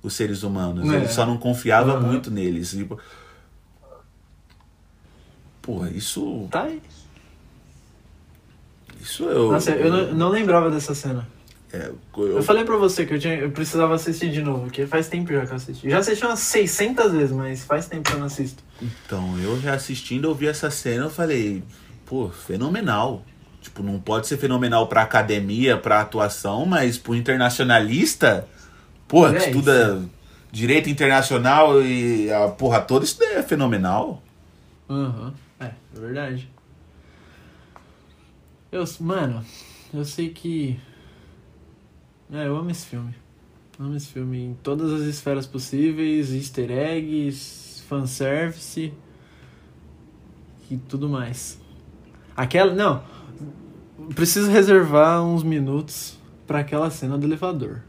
[0.04, 0.92] os seres humanos.
[0.92, 0.98] É.
[0.98, 2.02] Ele só não confiava Aham.
[2.08, 2.74] muito neles.
[2.74, 2.88] E,
[5.62, 6.48] Porra, isso.
[6.52, 6.82] Tá aí.
[9.00, 9.52] Isso eu.
[9.52, 11.28] Nossa, eu não, não lembrava dessa cena.
[11.74, 14.86] É, Eu eu, falei pra você que eu, tinha, eu precisava assistir de novo, porque
[14.86, 15.90] faz tempo já que eu assisti.
[15.90, 18.62] Já assisti umas 600 vezes, mas faz tempo que eu não assisto.
[18.82, 21.64] então, eu já assistindo, eu vi essa cena, eu falei,
[22.06, 23.24] pô, fenomenal.
[23.62, 28.48] Tipo, não pode ser fenomenal pra academia, pra atuação, mas pro internacionalista,
[29.08, 30.02] pô, que É, estuda
[30.52, 34.22] direito internacional e a porra toda, isso daí é fenomenal.
[34.90, 36.50] Aham, é, é verdade.
[38.72, 39.46] Eu, mano,
[39.94, 40.80] eu sei que.
[42.32, 43.14] É, eu amo esse filme.
[43.78, 48.94] Amo esse filme em todas as esferas possíveis, easter eggs, fanservice
[50.70, 51.60] e tudo mais.
[52.36, 52.74] Aquela.
[52.74, 53.04] Não.
[54.16, 56.18] Preciso reservar uns minutos
[56.48, 57.82] pra aquela cena do elevador.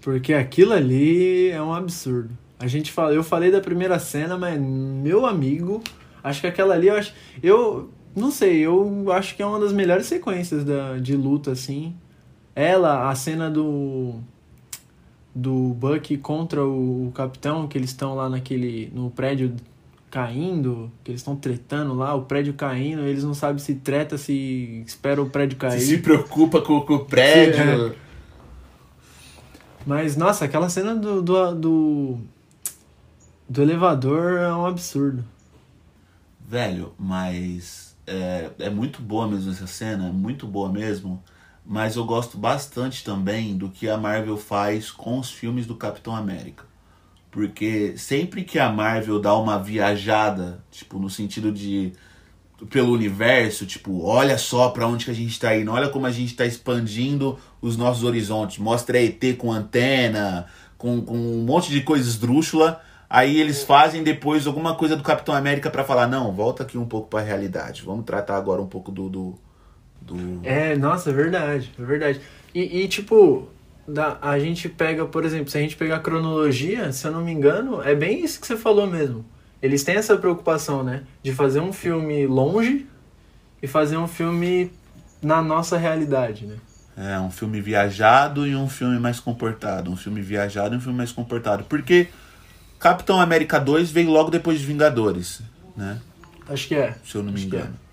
[0.00, 2.36] Porque aquilo ali é um absurdo.
[2.58, 5.82] A gente fala, eu falei da primeira cena, mas meu amigo,
[6.24, 9.72] acho que aquela ali eu acho, eu não sei, eu acho que é uma das
[9.72, 11.94] melhores sequências da, de luta assim.
[12.56, 14.14] Ela, a cena do
[15.34, 19.54] do Buck contra o capitão, que eles estão lá naquele no prédio
[20.10, 24.82] caindo, que eles estão tretando lá, o prédio caindo, eles não sabem se treta, se
[24.86, 25.78] espera o prédio cair.
[25.78, 27.90] Você se preocupa com, com o prédio.
[27.90, 27.96] Sim,
[29.84, 32.18] Mas, nossa, aquela cena do, do, do,
[33.46, 35.22] do elevador é um absurdo.
[36.48, 41.22] Velho, mas é, é muito boa mesmo essa cena, muito boa mesmo.
[41.66, 46.14] Mas eu gosto bastante também do que a Marvel faz com os filmes do Capitão
[46.14, 46.64] América.
[47.30, 51.92] Porque sempre que a Marvel dá uma viajada, tipo, no sentido de
[52.70, 56.10] pelo universo, tipo, olha só pra onde que a gente tá indo, olha como a
[56.10, 58.58] gente tá expandindo os nossos horizontes.
[58.58, 60.46] Mostra ET com antena,
[60.78, 62.80] com, com um monte de coisa esdrúxula.
[63.08, 66.86] Aí eles fazem depois alguma coisa do Capitão América pra falar, não, volta aqui um
[66.86, 67.82] pouco pra realidade.
[67.82, 69.08] Vamos tratar agora um pouco do.
[69.08, 69.38] do,
[70.06, 70.40] do...
[70.44, 72.20] É, nossa, é verdade, é verdade.
[72.54, 73.48] E, e, tipo,
[73.86, 77.22] da, a gente pega, por exemplo, se a gente pegar a cronologia, se eu não
[77.22, 79.24] me engano, é bem isso que você falou mesmo.
[79.60, 81.02] Eles têm essa preocupação, né?
[81.22, 82.86] De fazer um filme longe
[83.62, 84.70] e fazer um filme
[85.22, 86.56] na nossa realidade, né?
[86.96, 89.90] É, um filme viajado e um filme mais comportado.
[89.90, 91.64] Um filme viajado e um filme mais comportado.
[91.64, 92.08] Porque
[92.78, 95.42] Capitão América 2 veio logo depois de Vingadores,
[95.76, 96.00] né?
[96.48, 96.94] Acho que é.
[97.04, 97.58] Se eu não me Acho que é.
[97.58, 97.85] engano.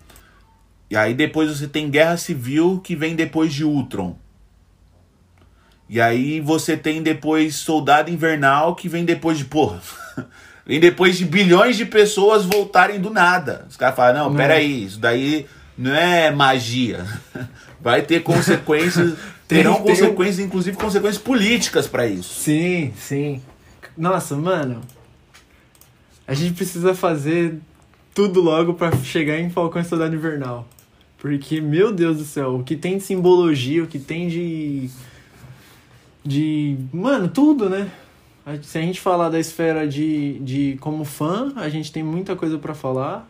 [0.93, 4.15] E aí depois você tem Guerra Civil que vem depois de Ultron.
[5.89, 9.45] E aí você tem depois Soldado Invernal que vem depois de.
[9.45, 9.81] Porra.
[10.63, 13.65] vem depois de bilhões de pessoas voltarem do nada.
[13.67, 14.37] Os caras falam, não, Não.
[14.37, 17.03] peraí, isso daí não é magia.
[17.81, 19.17] Vai ter consequências.
[19.47, 22.39] Tem- terão tem consequências, inclusive consequências políticas pra isso.
[22.39, 23.41] Sim, sim.
[23.97, 24.79] Nossa, mano.
[26.27, 27.59] A gente precisa fazer
[28.13, 30.67] tudo logo pra chegar em Falcão e Soldado Invernal.
[31.23, 34.89] Porque, meu Deus do céu, o que tem de simbologia, o que tem de.
[36.21, 36.77] De.
[36.91, 37.89] Mano, tudo, né?
[38.61, 42.57] Se a gente falar da esfera de, de como fã, a gente tem muita coisa
[42.57, 43.25] pra falar.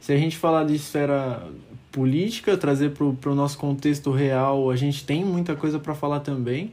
[0.00, 1.46] Se a gente falar de esfera
[1.92, 6.72] política, trazer pro, pro nosso contexto real, a gente tem muita coisa pra falar também.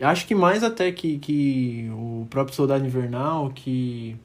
[0.00, 4.16] Acho que mais até que, que o próprio Soldado Invernal, que,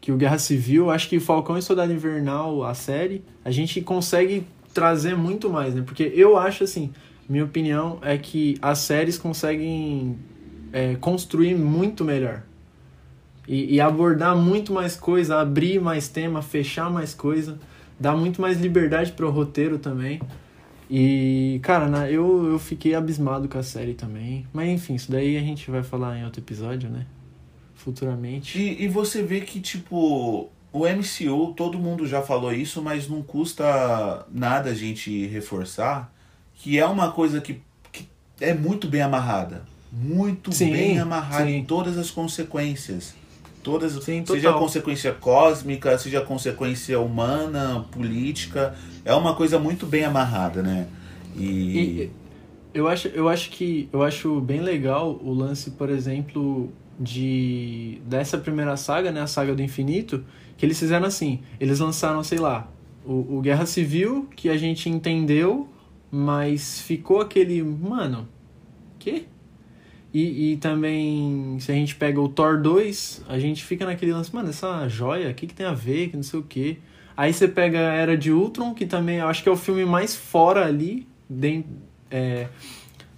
[0.00, 4.46] que o Guerra Civil, acho que Falcão e Soldado Invernal, a série, a gente consegue
[4.76, 5.82] trazer muito mais, né?
[5.84, 6.92] Porque eu acho assim,
[7.26, 10.16] minha opinião é que as séries conseguem
[10.70, 12.42] é, construir muito melhor.
[13.48, 17.58] E, e abordar muito mais coisa, abrir mais tema, fechar mais coisa,
[17.98, 20.20] dar muito mais liberdade pro roteiro também.
[20.90, 24.46] E, cara, na- eu, eu fiquei abismado com a série também.
[24.52, 27.06] Mas enfim, isso daí a gente vai falar em outro episódio, né?
[27.74, 28.58] Futuramente.
[28.58, 33.22] E, e você vê que, tipo, o MCU, todo mundo já falou isso, mas não
[33.22, 36.12] custa nada a gente reforçar
[36.56, 37.60] que é uma coisa que,
[37.92, 38.08] que
[38.40, 39.62] é muito bem amarrada.
[39.92, 41.56] Muito Sim, bem amarrada sim.
[41.56, 43.14] em todas as consequências.
[43.62, 48.74] Todas, Sim, seja consequência cósmica, seja a consequência humana, política.
[49.04, 50.86] É uma coisa muito bem amarrada, né?
[51.36, 51.42] E.
[51.42, 52.10] E
[52.72, 58.38] eu acho, eu acho que eu acho bem legal o lance, por exemplo, de dessa
[58.38, 60.24] primeira saga, né, a saga do infinito,
[60.56, 62.70] que eles fizeram assim, eles lançaram, sei lá,
[63.04, 65.68] o, o Guerra Civil, que a gente entendeu,
[66.10, 68.28] mas ficou aquele, mano,
[68.98, 69.26] que?
[70.14, 74.34] E, e também, se a gente pega o Thor 2, a gente fica naquele lance,
[74.34, 76.78] mano, essa joia, o que, que tem a ver, que não sei o quê.
[77.16, 80.14] Aí você pega a Era de Ultron, que também acho que é o filme mais
[80.16, 81.64] fora ali, den-
[82.10, 82.48] é,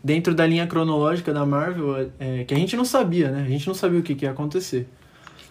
[0.03, 3.42] dentro da linha cronológica da Marvel, é, que a gente não sabia, né?
[3.44, 4.88] A gente não sabia o que, que ia acontecer.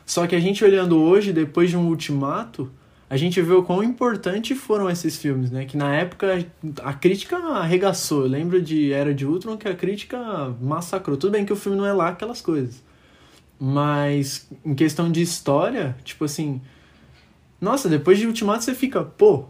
[0.08, 2.72] Só que a gente olhando hoje, depois de um ultimato,
[3.10, 5.66] a gente vê o quão importante foram esses filmes, né?
[5.66, 6.46] Que na época
[6.82, 8.22] a crítica arregaçou.
[8.22, 10.18] Eu lembro de Era de Ultron que a crítica
[10.62, 11.18] massacrou.
[11.18, 12.82] Tudo bem que o filme não é lá aquelas coisas.
[13.60, 16.62] Mas em questão de história, tipo assim.
[17.60, 19.44] Nossa, depois de Ultimato você fica, pô,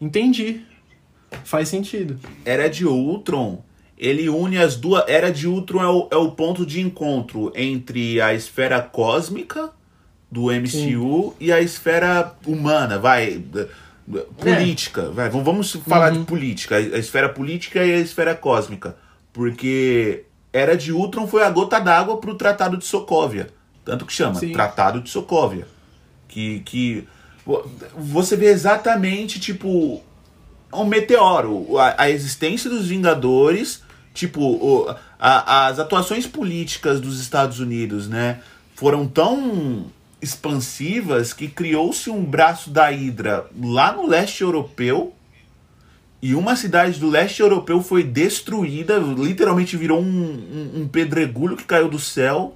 [0.00, 0.60] entendi.
[1.42, 2.16] Faz sentido.
[2.44, 3.64] Era de Ultron,
[3.98, 5.02] ele une as duas.
[5.08, 9.74] Era de Ultron é o, é o ponto de encontro entre a esfera cósmica
[10.30, 11.32] do MCU Sim.
[11.40, 13.42] e a esfera humana, vai.
[14.38, 15.08] Política, é.
[15.10, 15.28] vai.
[15.28, 16.20] Vamos falar uhum.
[16.20, 18.96] de política, a esfera política e a esfera cósmica.
[19.32, 23.48] Porque Era de Ultron foi a gota d'água para o Tratado de Sokovia.
[23.84, 24.52] Tanto que chama Sim.
[24.52, 25.66] Tratado de Sokovia.
[26.28, 27.06] Que, que
[27.96, 30.02] você vê exatamente, tipo,
[30.72, 31.78] um meteoro.
[31.78, 38.40] A, a existência dos Vingadores, tipo, o, a, as atuações políticas dos Estados Unidos, né?
[38.74, 39.86] Foram tão
[40.26, 45.14] expansivas que criou-se um braço da Hydra lá no leste europeu
[46.20, 51.64] e uma cidade do leste europeu foi destruída, literalmente virou um, um, um pedregulho que
[51.64, 52.54] caiu do céu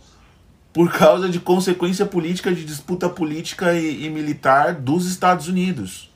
[0.72, 6.11] por causa de consequência política, de disputa política e, e, militar dos Estados Unidos.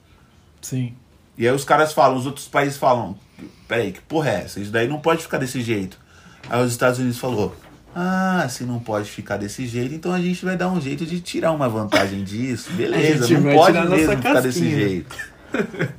[0.60, 0.94] Sim.
[1.36, 3.18] E aí os caras falam, os outros países falam,
[3.66, 4.60] peraí, que porra é essa?
[4.60, 5.98] Isso daí não pode ficar desse jeito.
[6.48, 7.54] Aí os Estados Unidos falou,
[7.94, 11.20] ah, se não pode ficar desse jeito, então a gente vai dar um jeito de
[11.20, 12.72] tirar uma vantagem disso.
[12.74, 15.16] Beleza, não pode mesmo ficar desse jeito.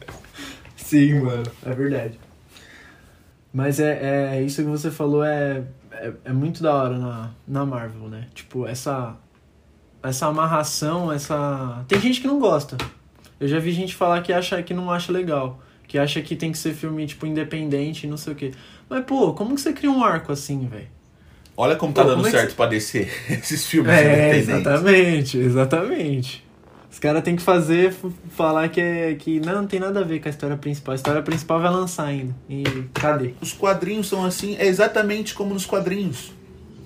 [0.75, 2.19] Sim, mano, é verdade.
[3.53, 7.65] Mas é, é isso que você falou é, é, é, muito da hora na, na
[7.65, 8.27] Marvel, né?
[8.33, 9.15] Tipo, essa,
[10.03, 11.85] essa amarração, essa.
[11.87, 12.77] Tem gente que não gosta.
[13.39, 15.61] Eu já vi gente falar que acha que não acha legal.
[15.87, 18.51] Que acha que tem que ser filme, tipo, independente e não sei o quê.
[18.89, 20.94] Mas, pô, como que você cria um arco assim, velho?
[21.57, 22.55] Olha como tá Pô, dando como é certo que...
[22.55, 26.45] pra descer esses filmes É, exatamente, exatamente.
[26.91, 27.93] Os caras têm que fazer,
[28.31, 30.93] falar que, é, que não, não tem nada a ver com a história principal.
[30.93, 32.33] A história principal vai lançar ainda.
[32.49, 32.63] E
[32.93, 33.33] cadê?
[33.41, 36.31] Os quadrinhos são assim, é exatamente como nos quadrinhos.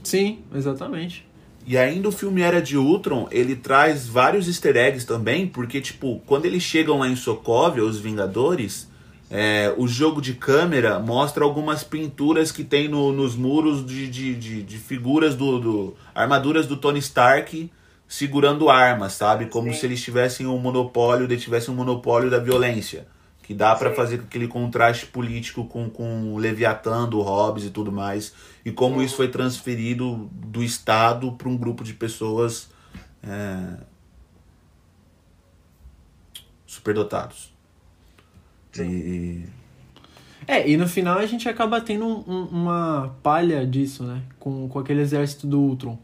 [0.04, 1.30] Sim, exatamente.
[1.68, 6.20] E ainda o filme Era de Ultron, ele traz vários easter eggs também, porque, tipo,
[6.26, 8.89] quando eles chegam lá em Sokovia, os Vingadores,
[9.30, 14.36] é, o jogo de câmera mostra algumas pinturas que tem no, nos muros de, de,
[14.36, 17.72] de, de figuras do, do, armaduras do Tony Stark
[18.08, 19.46] segurando armas, sabe?
[19.46, 19.80] Como Sim.
[19.80, 23.08] se eles tivessem um monopólio, eles tivessem um monopólio da violência.
[23.44, 27.92] Que dá para fazer aquele contraste político com, com o Leviatã, do Hobbes e tudo
[27.92, 28.34] mais.
[28.66, 29.06] E como Sim.
[29.06, 32.70] isso foi transferido do Estado para um grupo de pessoas
[33.24, 33.78] é,
[36.66, 37.52] superdotados.
[38.78, 39.44] E...
[40.48, 44.22] É, e no final a gente acaba tendo um, uma palha disso, né?
[44.40, 45.98] Com, com aquele exército do Ultron.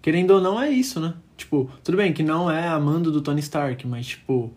[0.00, 1.14] Querendo ou não, é isso, né?
[1.36, 4.52] Tipo, tudo bem que não é a mando do Tony Stark, mas, tipo,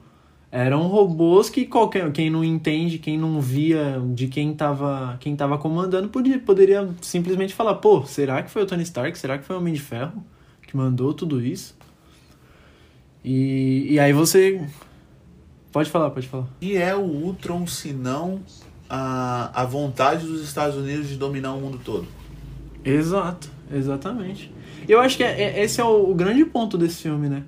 [0.52, 5.58] eram robôs que qualquer quem não entende, quem não via de quem tava, quem tava
[5.58, 9.18] comandando, podia, poderia simplesmente falar: pô, será que foi o Tony Stark?
[9.18, 10.24] Será que foi o Homem de Ferro
[10.66, 11.76] que mandou tudo isso?
[13.26, 14.62] E, e aí você
[15.74, 16.48] Pode falar, pode falar.
[16.62, 18.42] E é o Ultron, se não
[18.88, 22.08] a, a vontade dos Estados Unidos de dominar o mundo todo.
[22.86, 24.54] Exato, exatamente.
[24.88, 27.44] Eu acho que é, é, esse é o, o, grande ponto desse filme, né?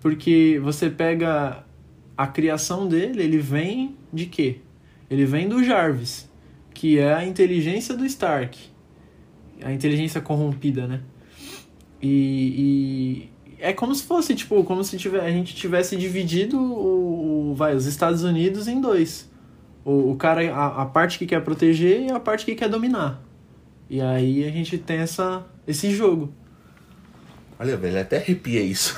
[0.00, 1.64] Porque você pega
[2.14, 4.58] a criação dele, ele vem de quê?
[5.08, 6.30] Ele vem do Jarvis,
[6.74, 8.58] que é a inteligência do Stark.
[9.62, 11.00] A inteligência corrompida, né?
[12.02, 13.30] E,
[13.62, 17.76] é como se fosse, tipo, como se tiver, a gente tivesse dividido o, o vai,
[17.76, 19.30] os Estados Unidos em dois.
[19.84, 23.22] O, o cara, a, a, parte que quer proteger e a parte que quer dominar.
[23.88, 26.32] E aí a gente tem essa, esse jogo.
[27.58, 28.96] Olha, velho, até arrepia isso.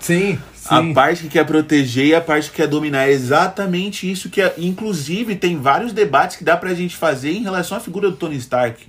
[0.00, 0.68] sim, sim.
[0.70, 3.08] A parte que quer proteger e a parte que quer dominar.
[3.08, 7.42] É exatamente isso que, é, inclusive, tem vários debates que dá pra gente fazer em
[7.42, 8.86] relação à figura do Tony Stark.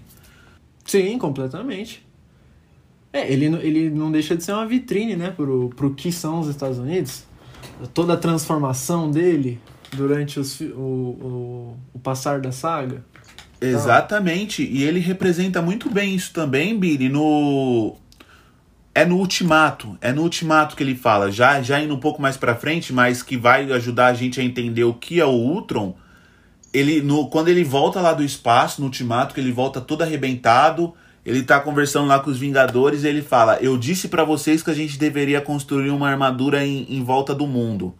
[0.85, 2.05] Sim, completamente.
[3.13, 6.47] É, ele, ele não deixa de ser uma vitrine, né, pro, pro que são os
[6.47, 7.23] Estados Unidos.
[7.93, 13.05] Toda a transformação dele durante os, o, o, o passar da saga.
[13.61, 17.95] Exatamente, e ele representa muito bem isso também, Billy, no...
[18.95, 22.37] É no Ultimato, é no Ultimato que ele fala, já, já indo um pouco mais
[22.37, 25.95] pra frente, mas que vai ajudar a gente a entender o que é o Ultron.
[26.71, 30.93] Ele, no, quando ele volta lá do espaço, no Ultimato, que ele volta todo arrebentado,
[31.25, 34.69] ele tá conversando lá com os Vingadores e ele fala: Eu disse para vocês que
[34.69, 37.95] a gente deveria construir uma armadura em, em volta do mundo.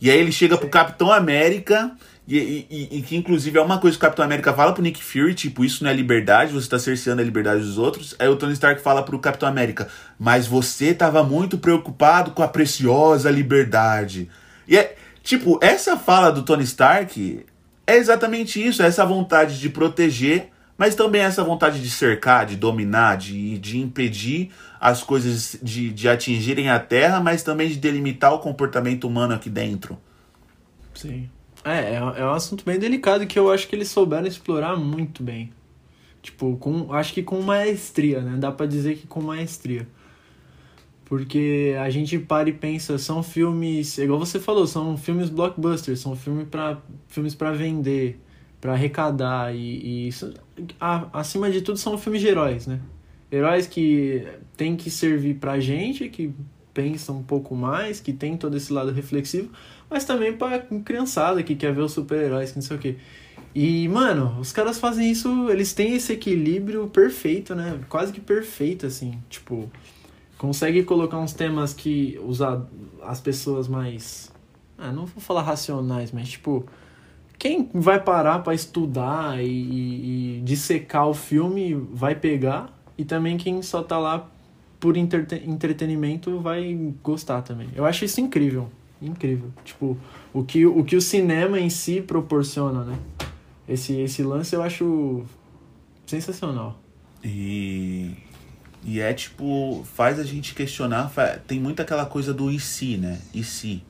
[0.00, 1.90] E aí ele chega pro Capitão América,
[2.26, 5.02] e, e, e, que inclusive é uma coisa que o Capitão América fala pro Nick
[5.02, 8.14] Fury: tipo, isso não é liberdade, você tá cerceando a liberdade dos outros.
[8.18, 9.88] Aí o Tony Stark fala pro Capitão América:
[10.18, 14.28] Mas você tava muito preocupado com a preciosa liberdade.
[14.68, 14.94] E é,
[15.28, 17.44] Tipo, essa fala do Tony Stark
[17.86, 22.54] é exatamente isso, é essa vontade de proteger, mas também essa vontade de cercar, de
[22.54, 28.32] dominar, de, de impedir as coisas de, de atingirem a Terra, mas também de delimitar
[28.32, 29.98] o comportamento humano aqui dentro.
[30.94, 31.28] Sim.
[31.64, 35.20] É, é, é um assunto bem delicado que eu acho que eles souberam explorar muito
[35.20, 35.52] bem.
[36.22, 38.36] Tipo, com, acho que com maestria, né?
[38.38, 39.86] Dá pra dizer que com maestria.
[41.04, 46.14] Porque a gente para e pensa, são filmes, igual você falou, são filmes blockbusters, são
[46.14, 48.20] filme pra, filmes para vender,
[48.60, 50.34] para arrecadar e, e isso,
[50.80, 52.80] a, acima de tudo são filmes de heróis, né?
[53.30, 56.32] Heróis que tem que servir pra gente, que
[56.72, 59.50] pensa um pouco mais, que tem todo esse lado reflexivo,
[59.90, 62.96] mas também pra criançada que quer ver os super-heróis, que não sei o quê.
[63.54, 67.80] E, mano, os caras fazem isso, eles têm esse equilíbrio perfeito, né?
[67.88, 69.18] Quase que perfeito, assim.
[69.28, 69.70] Tipo,
[70.36, 72.64] consegue colocar uns temas que usar
[73.02, 74.30] as pessoas mais.
[74.76, 76.66] Ah, não vou falar racionais, mas tipo.
[77.38, 82.76] Quem vai parar para estudar e, e, dissecar o filme vai pegar.
[82.96, 84.28] E também quem só tá lá
[84.80, 87.68] por entretenimento vai gostar também.
[87.76, 88.68] Eu acho isso incrível.
[89.00, 89.50] Incrível.
[89.64, 89.96] Tipo,
[90.32, 92.98] o que o, que o cinema em si proporciona, né?
[93.68, 95.22] Esse, esse lance eu acho
[96.06, 96.76] sensacional.
[97.22, 98.14] E,
[98.84, 101.12] e é tipo, faz a gente questionar,
[101.46, 103.20] tem muito aquela coisa do e se, né?
[103.32, 103.82] E se.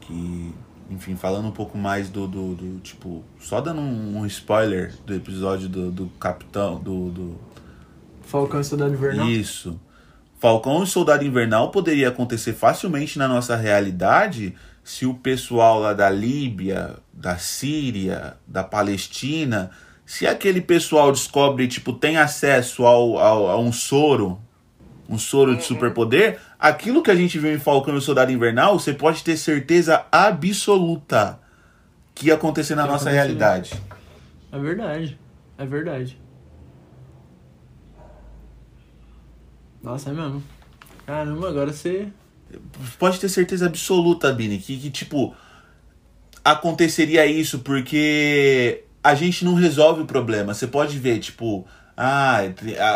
[0.00, 0.52] Que,
[0.90, 5.14] enfim, falando um pouco mais do, do, do tipo, só dando um, um, spoiler do
[5.14, 7.40] episódio do, do Capitão, do, do...
[8.22, 9.28] Falcão e Soldado Invernal?
[9.28, 9.80] Isso.
[10.38, 16.10] Falcão e Soldado Invernal poderia acontecer facilmente na nossa realidade se o pessoal lá da
[16.10, 19.70] Líbia, da Síria, da Palestina,
[20.04, 24.38] se aquele pessoal descobre, tipo, tem acesso ao, ao, a um soro,
[25.08, 28.78] um soro de superpoder, aquilo que a gente viu em Falcão e o Soldado Invernal,
[28.78, 31.40] você pode ter certeza absoluta
[32.14, 33.72] que ia acontecer na nossa realidade.
[34.50, 35.18] É verdade.
[35.58, 36.18] É verdade.
[39.82, 40.42] Nossa, é mesmo.
[41.04, 42.08] Caramba, agora você
[42.98, 45.34] pode ter certeza absoluta, Bini, que, que tipo
[46.42, 50.54] aconteceria isso porque a gente não resolve o problema.
[50.54, 52.40] Você pode ver, tipo, ah,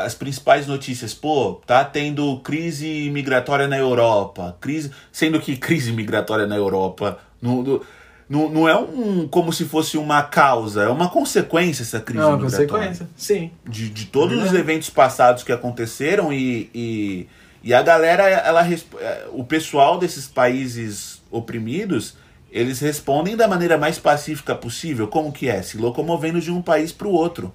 [0.05, 6.47] as principais notícias, pô, tá tendo crise migratória na Europa, crise, sendo que crise migratória
[6.47, 7.83] na Europa no,
[8.29, 12.33] não, não é um como se fosse uma causa, é uma consequência essa crise não,
[12.33, 12.67] migratória.
[12.67, 13.51] consequência, sim.
[13.67, 17.29] De, de todos é os eventos passados que aconteceram e, e
[17.63, 22.15] e a galera, ela, é, o pessoal desses países oprimidos,
[22.51, 25.09] eles respondem da maneira mais pacífica possível.
[25.09, 25.61] Como que é?
[25.63, 27.53] Se locomovendo de um país para o outro.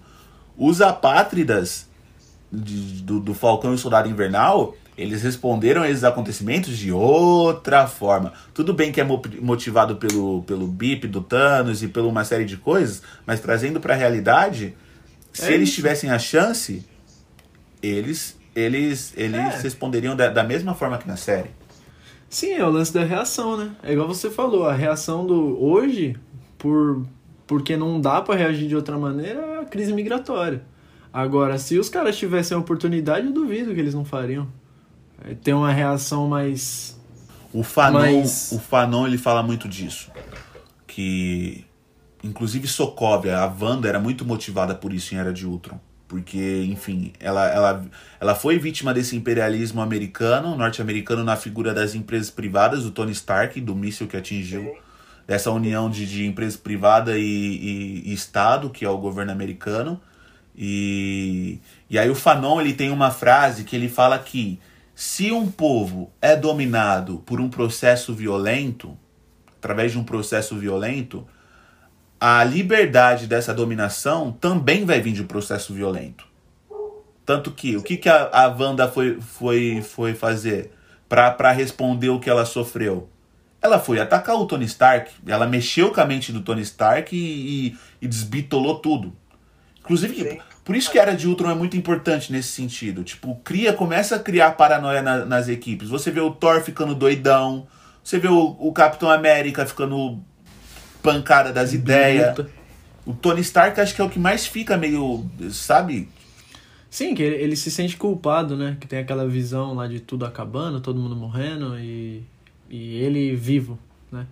[0.57, 1.87] Os apátridas
[2.51, 7.87] de, do, do Falcão e o Soldado Invernal, eles responderam a esses acontecimentos de outra
[7.87, 8.33] forma.
[8.53, 12.57] Tudo bem que é motivado pelo, pelo BIP do Thanos e por uma série de
[12.57, 14.75] coisas, mas trazendo para a realidade,
[15.31, 15.75] se é eles isso.
[15.75, 16.85] tivessem a chance,
[17.81, 19.61] eles eles, eles é.
[19.61, 21.49] responderiam da, da mesma forma que na série.
[22.29, 23.71] Sim, é o lance da reação, né?
[23.83, 26.15] É igual você falou, a reação do hoje,
[26.57, 27.05] por
[27.53, 30.63] porque não dá para reagir de outra maneira, é a crise migratória.
[31.13, 34.47] Agora, se os caras tivessem a oportunidade, eu duvido que eles não fariam.
[35.23, 36.99] É, ter uma reação mais.
[37.53, 38.51] O Fanon, mais...
[38.51, 40.09] o Fanon ele fala muito disso.
[40.87, 41.63] Que.
[42.23, 47.11] Inclusive Sokovia, a Wanda era muito motivada por isso em Era de Ultron porque, enfim,
[47.19, 47.85] ela, ela,
[48.19, 53.59] ela foi vítima desse imperialismo americano, norte-americano, na figura das empresas privadas, do Tony Stark,
[53.59, 54.77] do míssil que atingiu,
[55.25, 60.01] dessa união de, de empresa privada e, e, e Estado, que é o governo americano.
[60.55, 61.59] E,
[61.89, 64.59] e aí o Fanon ele tem uma frase que ele fala que
[64.95, 68.97] se um povo é dominado por um processo violento,
[69.57, 71.27] através de um processo violento,
[72.19, 76.25] a liberdade dessa dominação também vai vir de um processo violento.
[77.25, 80.71] Tanto que, o que, que a, a Wanda foi, foi, foi fazer
[81.09, 83.09] para responder o que ela sofreu?
[83.63, 87.67] Ela foi atacar o Tony Stark, ela mexeu com a mente do Tony Stark e,
[87.67, 89.15] e, e desbitolou tudo.
[89.79, 93.05] Inclusive, por isso que a Era de Ultron é muito importante nesse sentido.
[93.05, 95.87] Tipo, cria, começa a criar paranoia na, nas equipes.
[95.87, 97.65] Você vê o Thor ficando doidão,
[98.03, 100.19] você vê o, o Capitão América ficando
[101.01, 102.35] pancada das ideias.
[103.05, 106.09] O Tony Stark acho que é o que mais fica meio, sabe?
[106.89, 108.77] Sim, que ele, ele, se sente culpado, né?
[108.79, 112.23] Que tem aquela visão lá de tudo acabando, todo mundo morrendo e,
[112.73, 113.77] e ele vivo,
[114.11, 114.25] né?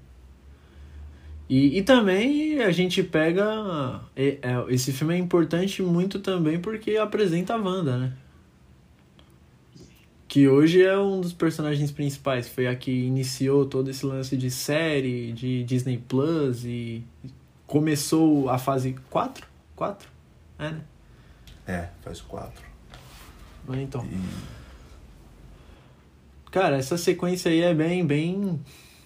[1.48, 4.02] E, e também a gente pega.
[4.16, 8.14] É, é, esse filme é importante muito também porque apresenta a Wanda, né?
[10.28, 12.48] que hoje é um dos personagens principais.
[12.48, 17.04] Foi a que iniciou todo esse lance de série, de Disney Plus e
[17.68, 19.46] começou a fase 4?
[19.76, 20.10] 4?
[20.58, 20.82] É, né?
[21.68, 22.64] É, faz quatro.
[23.74, 24.06] Então.
[24.06, 24.61] E
[26.52, 28.60] Cara, essa sequência aí é bem, bem,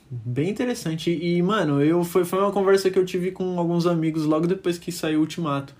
[0.10, 1.12] bem interessante.
[1.12, 4.80] E, mano, eu foi, foi uma conversa que eu tive com alguns amigos logo depois
[4.80, 5.76] que saiu o Ultimato.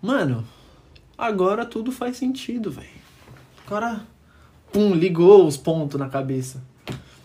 [0.00, 0.44] Mano,
[1.16, 2.86] agora tudo faz sentido, velho.
[3.66, 4.02] Agora,
[4.72, 6.62] pum, ligou os pontos na cabeça.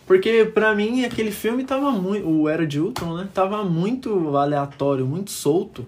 [0.08, 2.28] Porque pra mim aquele filme tava muito.
[2.28, 3.30] O Era de Ultron, né?
[3.32, 5.86] Tava muito aleatório, muito solto.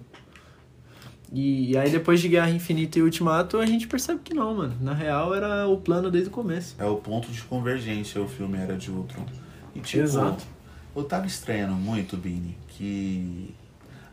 [1.38, 4.74] E aí depois de Guerra Infinita e Ultimato, a gente percebe que não, mano.
[4.80, 6.74] Na real era o plano desde o começo.
[6.78, 9.26] é o ponto de convergência, o filme era de Ultron.
[9.74, 10.42] E tipo, Exato.
[10.96, 13.54] eu tava estranhando muito, Bini, que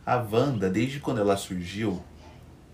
[0.04, 2.02] a Wanda, desde quando ela surgiu,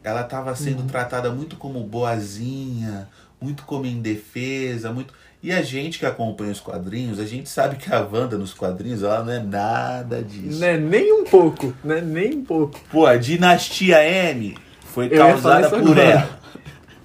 [0.02, 3.08] ela tava sendo tratada muito como boazinha,
[3.40, 5.14] muito como indefesa, muito.
[5.42, 9.02] E a gente que acompanha os quadrinhos, a gente sabe que a Wanda nos quadrinhos,
[9.02, 10.58] ela não é nada disso.
[10.60, 12.02] Né, nem um pouco, né?
[12.02, 12.78] Nem um pouco.
[12.90, 16.02] Pô, a Dinastia M foi Eu causada por agora.
[16.02, 16.40] ela.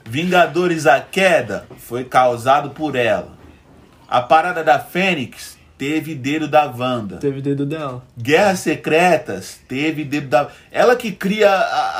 [0.08, 3.36] Vingadores a Queda foi causado por ela.
[4.08, 7.18] A Parada da Fênix teve dedo da Wanda.
[7.18, 8.04] Teve dedo dela.
[8.18, 10.50] Guerras Secretas teve dedo da.
[10.72, 11.50] Ela que cria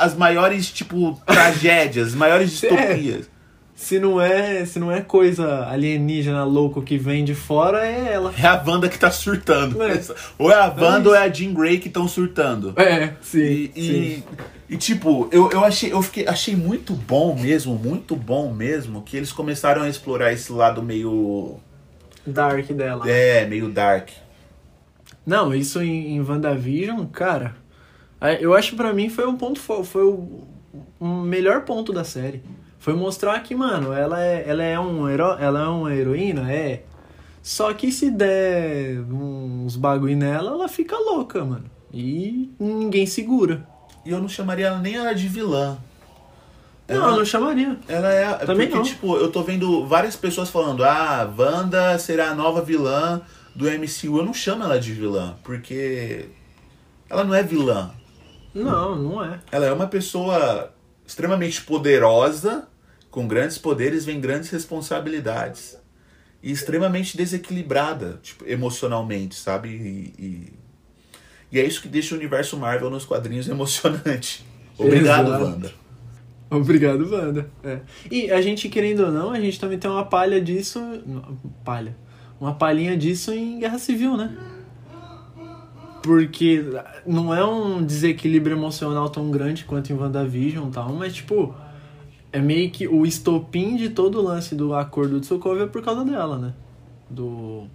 [0.00, 3.20] as maiores, tipo, tragédias, as maiores É.
[3.78, 8.32] Se não é, se não é coisa alienígena louco que vem de fora, é ela.
[8.36, 9.80] É a Wanda que tá surtando.
[9.82, 10.00] É.
[10.38, 11.08] Ou é a Wanda isso.
[11.10, 12.72] ou é a Jean Grey que estão surtando.
[12.80, 13.38] É, sim.
[13.38, 14.24] E, sim.
[14.70, 19.02] e, e, tipo, eu, eu, achei, eu fiquei, achei muito bom mesmo, muito bom mesmo,
[19.02, 21.56] que eles começaram a explorar esse lado meio.
[22.26, 23.08] Dark dela.
[23.10, 24.08] É, meio dark.
[25.26, 27.54] Não, isso em, em WandaVision, cara.
[28.20, 30.46] é, Eu acho que pra mim foi um ponto fo- foi o
[31.06, 32.42] melhor ponto da série.
[32.86, 36.84] Foi mostrar que, mano, ela é, ela é um hero, ela é uma heroína, é.
[37.42, 41.64] Só que se der uns bagulho nela, ela fica louca, mano.
[41.92, 43.66] E ninguém segura.
[44.04, 45.76] E eu não chamaria ela nem ela de vilã.
[46.88, 47.76] Não, Ela- eu não chamaria.
[47.88, 48.32] Ela é.
[48.46, 48.84] Também porque, não.
[48.84, 53.20] tipo, eu tô vendo várias pessoas falando, ah, Wanda será a nova vilã
[53.52, 54.18] do MCU.
[54.18, 56.26] Eu não chamo ela de vilã, porque
[57.10, 57.90] ela não é vilã.
[58.54, 59.40] Não, não é.
[59.50, 60.70] Ela é uma pessoa
[61.04, 62.68] extremamente poderosa,
[63.16, 65.78] com grandes poderes vem grandes responsabilidades.
[66.42, 69.70] E extremamente desequilibrada, tipo, emocionalmente, sabe?
[69.70, 70.52] E, e,
[71.50, 74.44] e é isso que deixa o universo Marvel nos quadrinhos emocionante.
[74.76, 75.44] Obrigado, Exato.
[75.44, 75.72] Wanda.
[76.50, 77.50] Obrigado, Wanda.
[77.64, 77.80] É.
[78.10, 80.78] E a gente, querendo ou não, a gente também tem uma palha disso.
[81.64, 81.96] Palha.
[82.38, 84.36] Uma palhinha disso em Guerra Civil, né?
[86.02, 86.62] Porque
[87.06, 91.54] não é um desequilíbrio emocional tão grande quanto em WandaVision e tal, mas tipo.
[92.36, 95.82] É meio que o estopim de todo o lance do acordo de Sokovia é por
[95.82, 96.52] causa dela, né?
[97.08, 97.66] Do.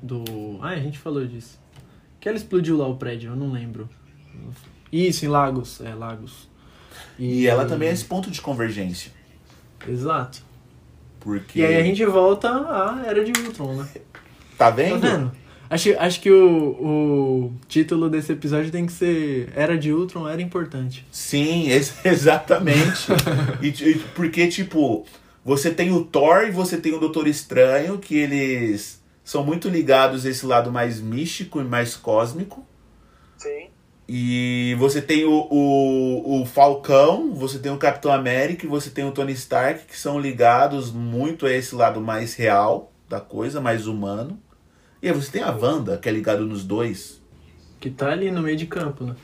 [0.00, 0.24] Do.
[0.62, 1.60] Ah, a gente falou disso.
[2.18, 3.86] Que ela explodiu lá o prédio, eu não lembro.
[4.90, 5.82] Isso, em Lagos.
[5.82, 6.48] É, Lagos.
[7.18, 9.12] E ela também é esse ponto de convergência.
[9.86, 10.42] Exato.
[11.20, 11.60] Porque.
[11.60, 13.88] E aí a gente volta à Era de Ultron, né?
[14.56, 15.32] Tá Tá vendo?
[15.72, 20.42] Acho, acho que o, o título desse episódio tem que ser Era de Ultron, Era
[20.42, 21.06] Importante.
[21.10, 21.70] Sim,
[22.04, 23.06] exatamente.
[23.62, 25.06] e, e porque, tipo,
[25.42, 30.26] você tem o Thor e você tem o Doutor Estranho, que eles são muito ligados
[30.26, 32.66] a esse lado mais místico e mais cósmico.
[33.38, 33.68] Sim.
[34.06, 39.06] E você tem o, o, o Falcão, você tem o Capitão América e você tem
[39.06, 43.86] o Tony Stark, que são ligados muito a esse lado mais real da coisa, mais
[43.86, 44.38] humano.
[45.02, 47.20] E aí você tem a Wanda, que é ligado nos dois.
[47.80, 49.16] Que tá ali no meio de campo, né?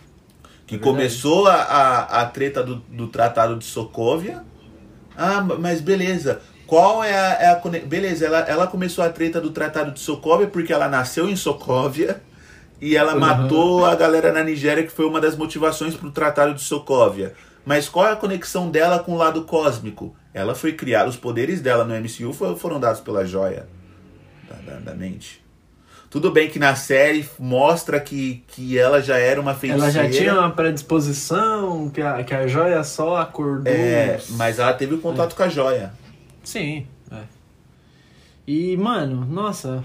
[0.66, 4.42] Que É começou a, a, a treta do, do Tratado de Sokovia.
[5.16, 6.40] Ah, mas beleza.
[6.66, 7.56] Qual é a, é a
[7.86, 12.22] Beleza, ela, ela começou a treta do Tratado de Sokovia porque ela nasceu em Sokovia
[12.80, 13.20] e ela Uhum.
[13.20, 17.34] matou a galera na Nigéria, que foi uma das motivações pro Tratado de Sokovia.
[17.64, 20.14] Mas qual é a conexão dela com o lado cósmico?
[20.34, 23.66] Ela foi criada, os poderes dela no MCU foram, foram dados pela joia
[24.48, 25.37] da, da, da mente.
[26.10, 30.00] Tudo bem que na série mostra que, que ela já era uma feiticeira.
[30.00, 33.72] Ela já tinha uma predisposição, que a, que a joia só acordou.
[33.72, 35.92] É, mas ela teve o contato com a joia.
[36.42, 37.22] Sim, é.
[38.46, 39.84] E, mano, nossa,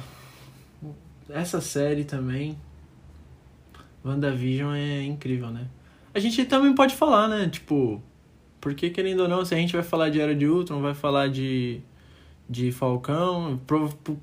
[1.30, 2.58] essa série também,
[4.06, 5.68] WandaVision é incrível, né?
[6.14, 7.50] A gente também pode falar, né?
[7.50, 8.02] Tipo,
[8.62, 11.28] porque querendo ou não, se a gente vai falar de Era de Ultron, vai falar
[11.28, 11.82] de,
[12.50, 13.60] de Falcão,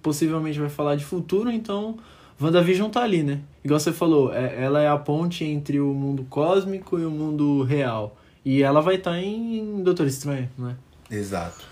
[0.02, 1.98] possivelmente vai falar de futuro, então
[2.40, 3.40] WandaVision tá ali, né?
[3.64, 7.62] Igual você falou, é- ela é a ponte entre o mundo cósmico e o mundo
[7.62, 8.16] real.
[8.44, 10.76] E ela vai estar em Doutor Estranho, né?
[11.10, 11.68] Exato.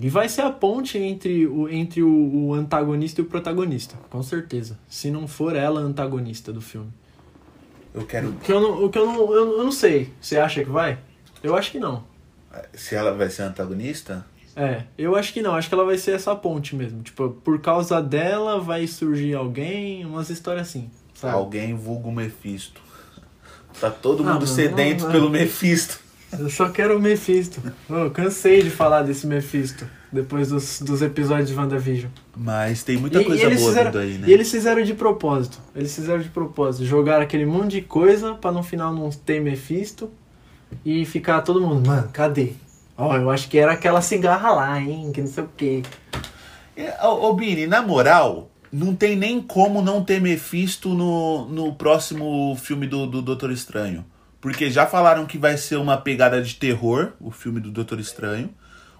[0.00, 4.22] E vai ser a ponte entre, o, entre o, o antagonista e o protagonista, com
[4.22, 4.78] certeza.
[4.88, 6.90] Se não for ela a antagonista do filme.
[7.92, 8.28] Eu quero.
[8.28, 10.10] O que eu não, o que eu não, eu, eu não sei.
[10.20, 10.98] Você acha que vai?
[11.42, 12.04] Eu acho que não.
[12.74, 14.24] Se ela vai ser antagonista?
[14.62, 15.54] É, eu acho que não.
[15.54, 17.02] Acho que ela vai ser essa ponte mesmo.
[17.02, 20.90] Tipo, por causa dela vai surgir alguém, umas histórias assim.
[21.14, 21.34] Sabe?
[21.34, 22.80] Alguém vulgo Mephisto.
[23.80, 25.30] Tá todo Ah, mundo mano, sedento não, pelo não.
[25.32, 25.98] Mephisto.
[26.38, 27.60] Eu só quero o Mephisto.
[27.88, 29.86] Eu cansei de falar desse Mephisto.
[30.12, 32.10] Depois dos, dos episódios de WandaVision.
[32.36, 34.28] Mas tem muita E- coisa e boa fizeram, aí, né?
[34.28, 35.58] E eles fizeram de propósito.
[35.74, 36.84] Eles fizeram de propósito.
[36.84, 40.10] Jogaram aquele monte de coisa pra no final não ter Mephisto.
[40.84, 42.52] E ficar todo mundo, mano, cadê?
[43.00, 45.10] Ó, eu acho que era aquela cigarra lá, hein?
[45.12, 45.82] Que não sei o quê.
[46.76, 51.74] É, Ô, ô Bini, na moral, não tem nem como não ter Mephisto no, no
[51.74, 54.04] próximo filme do, do Doutor Estranho.
[54.40, 58.50] Porque já falaram que vai ser uma pegada de terror, o filme do Doutor Estranho.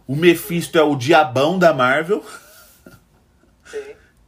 [0.07, 2.25] O Mephisto é o diabão da Marvel.
[3.65, 3.79] Sim.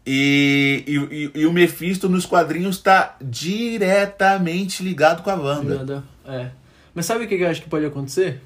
[0.06, 6.04] E, e, e- e o Mephisto nos quadrinhos tá diretamente ligado com a Wanda.
[6.26, 6.50] É.
[6.94, 8.40] Mas sabe o que eu acho que pode acontecer?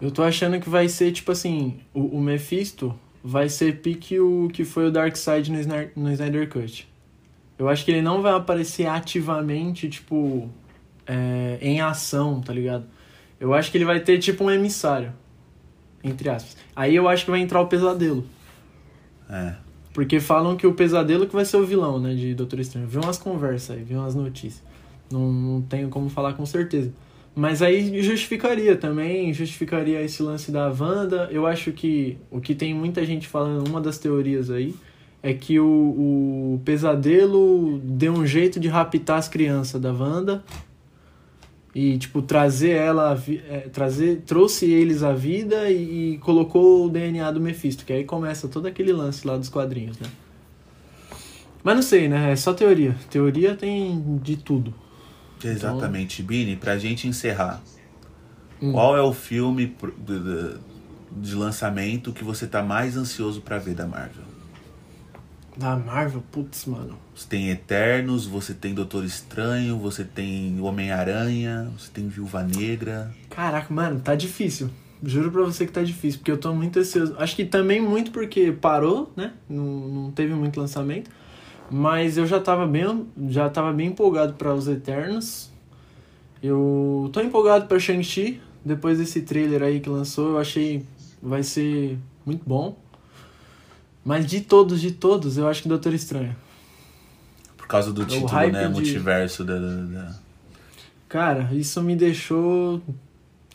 [0.00, 4.48] Eu tô achando que vai ser tipo assim: o, o Mephisto vai ser pique o
[4.52, 6.86] que foi o Darkseid no, Snar- no Snyder Cut.
[7.58, 10.50] Eu acho que ele não vai aparecer ativamente, tipo,
[11.06, 12.84] é, em ação, tá ligado?
[13.38, 15.12] Eu acho que ele vai ter tipo um emissário.
[16.02, 16.56] Entre aspas.
[16.76, 18.26] Aí eu acho que vai entrar o pesadelo.
[19.30, 19.54] É.
[19.94, 22.86] Porque falam que o pesadelo que vai ser o vilão, né, de Doutor Estranho.
[22.86, 24.62] Vi umas conversas aí, vi umas notícias.
[25.10, 26.92] Não, não tenho como falar com certeza.
[27.34, 31.28] Mas aí justificaria também, justificaria esse lance da Wanda.
[31.32, 34.74] Eu acho que o que tem muita gente falando, uma das teorias aí,
[35.20, 40.44] é que o, o pesadelo deu um jeito de raptar as crianças da Wanda
[41.74, 47.32] e tipo trazer ela é, trazer trouxe eles à vida e, e colocou o DNA
[47.32, 50.06] do Mephisto que aí começa todo aquele lance lá dos quadrinhos né?
[51.64, 52.30] Mas não sei né?
[52.30, 52.94] É só teoria.
[53.10, 54.72] Teoria tem de tudo
[55.48, 57.60] Exatamente, Bini, pra gente encerrar.
[58.62, 58.72] Hum.
[58.72, 59.76] Qual é o filme
[61.10, 64.24] de, lançamento que você tá mais ansioso pra ver da Marvel?
[65.56, 71.88] da Marvel putz mano Você tem Eternos, você tem Doutor Estranho, você tem Homem-Aranha, você
[71.92, 73.14] tem Viúva Negra.
[73.30, 74.68] caraca mano tá difícil
[75.00, 78.10] juro pra você que tá difícil porque eu tô muito ansioso acho que também muito
[78.10, 81.08] porque parou né não, não teve muito lançamento
[81.70, 85.50] Mas eu já tava bem, já tava bem empolgado para os Eternos.
[86.42, 88.40] Eu tô empolgado para Shang-Chi.
[88.64, 90.84] Depois desse trailer aí que lançou, eu achei
[91.22, 92.76] vai ser muito bom.
[94.04, 96.34] Mas de todos, de todos, eu acho que Doutor Estranho.
[97.56, 98.66] Por causa do título, hype né?
[98.66, 99.58] de- Multiverso da.
[99.58, 100.14] da- da-
[101.08, 102.82] Cara, isso me deixou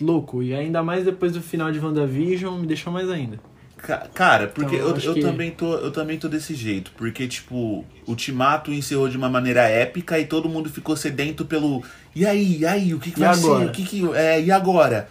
[0.02, 0.42] louco.
[0.42, 3.40] E ainda mais depois do final de WandaVision, me deixou mais ainda.
[3.82, 6.92] Ca- Cara, porque Então, eu, acho eu, que- também tô, eu também tô desse jeito.
[6.98, 11.84] Porque, tipo, Ultimato encerrou de uma maneira épica e todo mundo ficou sedento pelo.
[12.16, 13.46] E aí, e aí, o que, que E vai ser?
[13.46, 13.66] agora?
[13.68, 14.14] O que que.
[14.14, 15.10] É, e agora?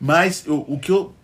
[0.00, 1.14] Mas eu- o que eu.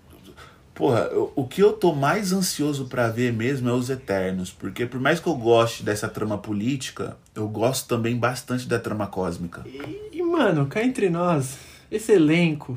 [0.74, 4.50] Porra, eu- o que eu tô mais ansioso pra ver mesmo é os Eternos.
[4.50, 9.06] Porque por mais que eu goste dessa trama política, eu gosto também bastante da trama
[9.06, 9.62] cósmica.
[9.66, 11.56] E, e, mano, cá entre nós,
[11.90, 12.76] esse elenco.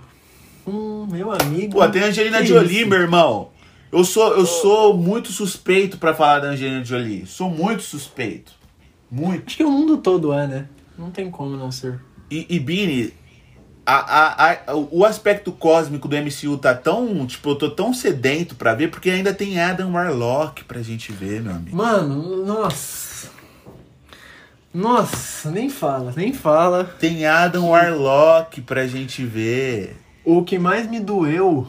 [0.68, 1.74] Hum, meu amigo.
[1.80, 3.50] Pô, tem a Angelina Jolie, meu irmão.
[3.98, 7.26] Eu sou, eu sou muito suspeito pra falar da Angelina Jolie.
[7.26, 8.52] Sou muito suspeito.
[9.10, 9.44] Muito.
[9.48, 10.66] Acho que o mundo todo é, né?
[10.98, 12.02] Não tem como não ser.
[12.30, 13.14] E, e Bini,
[13.86, 17.26] a, a, a- o aspecto cósmico do MCU tá tão.
[17.26, 21.42] Tipo, eu tô tão sedento pra ver, porque ainda tem Adam Warlock pra gente ver,
[21.42, 21.78] meu amigo.
[21.78, 23.30] Mano, nossa.
[24.74, 26.84] Nossa, nem fala, nem fala.
[27.00, 29.96] Tem Adam Warlock pra gente ver.
[30.26, 31.66] O que mais me doeu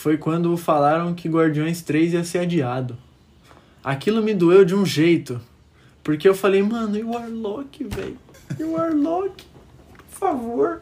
[0.00, 2.96] foi quando falaram que Guardiões 3 ia ser adiado.
[3.84, 5.38] Aquilo me doeu de um jeito.
[6.02, 8.16] Porque eu falei, mano, e o Warlock, velho?
[8.58, 9.44] E o Warlock?
[10.08, 10.80] Por favor.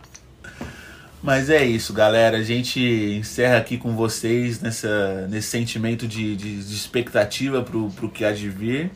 [1.21, 2.37] Mas é isso, galera.
[2.37, 8.09] A gente encerra aqui com vocês nessa, nesse sentimento de, de, de expectativa pro, pro
[8.09, 8.93] que há de vir.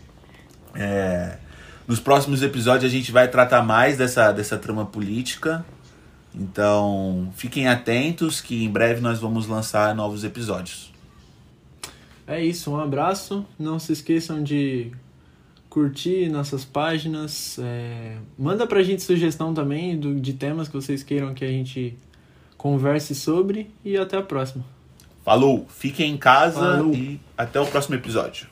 [0.73, 1.37] É,
[1.89, 5.67] nos próximos episódios a gente vai tratar mais dessa, dessa trama política.
[6.35, 10.93] Então fiquem atentos que em breve nós vamos lançar novos episódios.
[12.27, 13.45] É isso, um abraço.
[13.59, 14.93] Não se esqueçam de
[15.69, 17.59] curtir nossas páginas.
[17.59, 18.17] É...
[18.39, 21.97] Manda pra gente sugestão também do, de temas que vocês queiram que a gente
[22.57, 23.71] converse sobre.
[23.85, 24.65] E até a próxima.
[25.25, 26.95] Falou, fiquem em casa Falou.
[26.95, 28.49] e até o próximo episódio.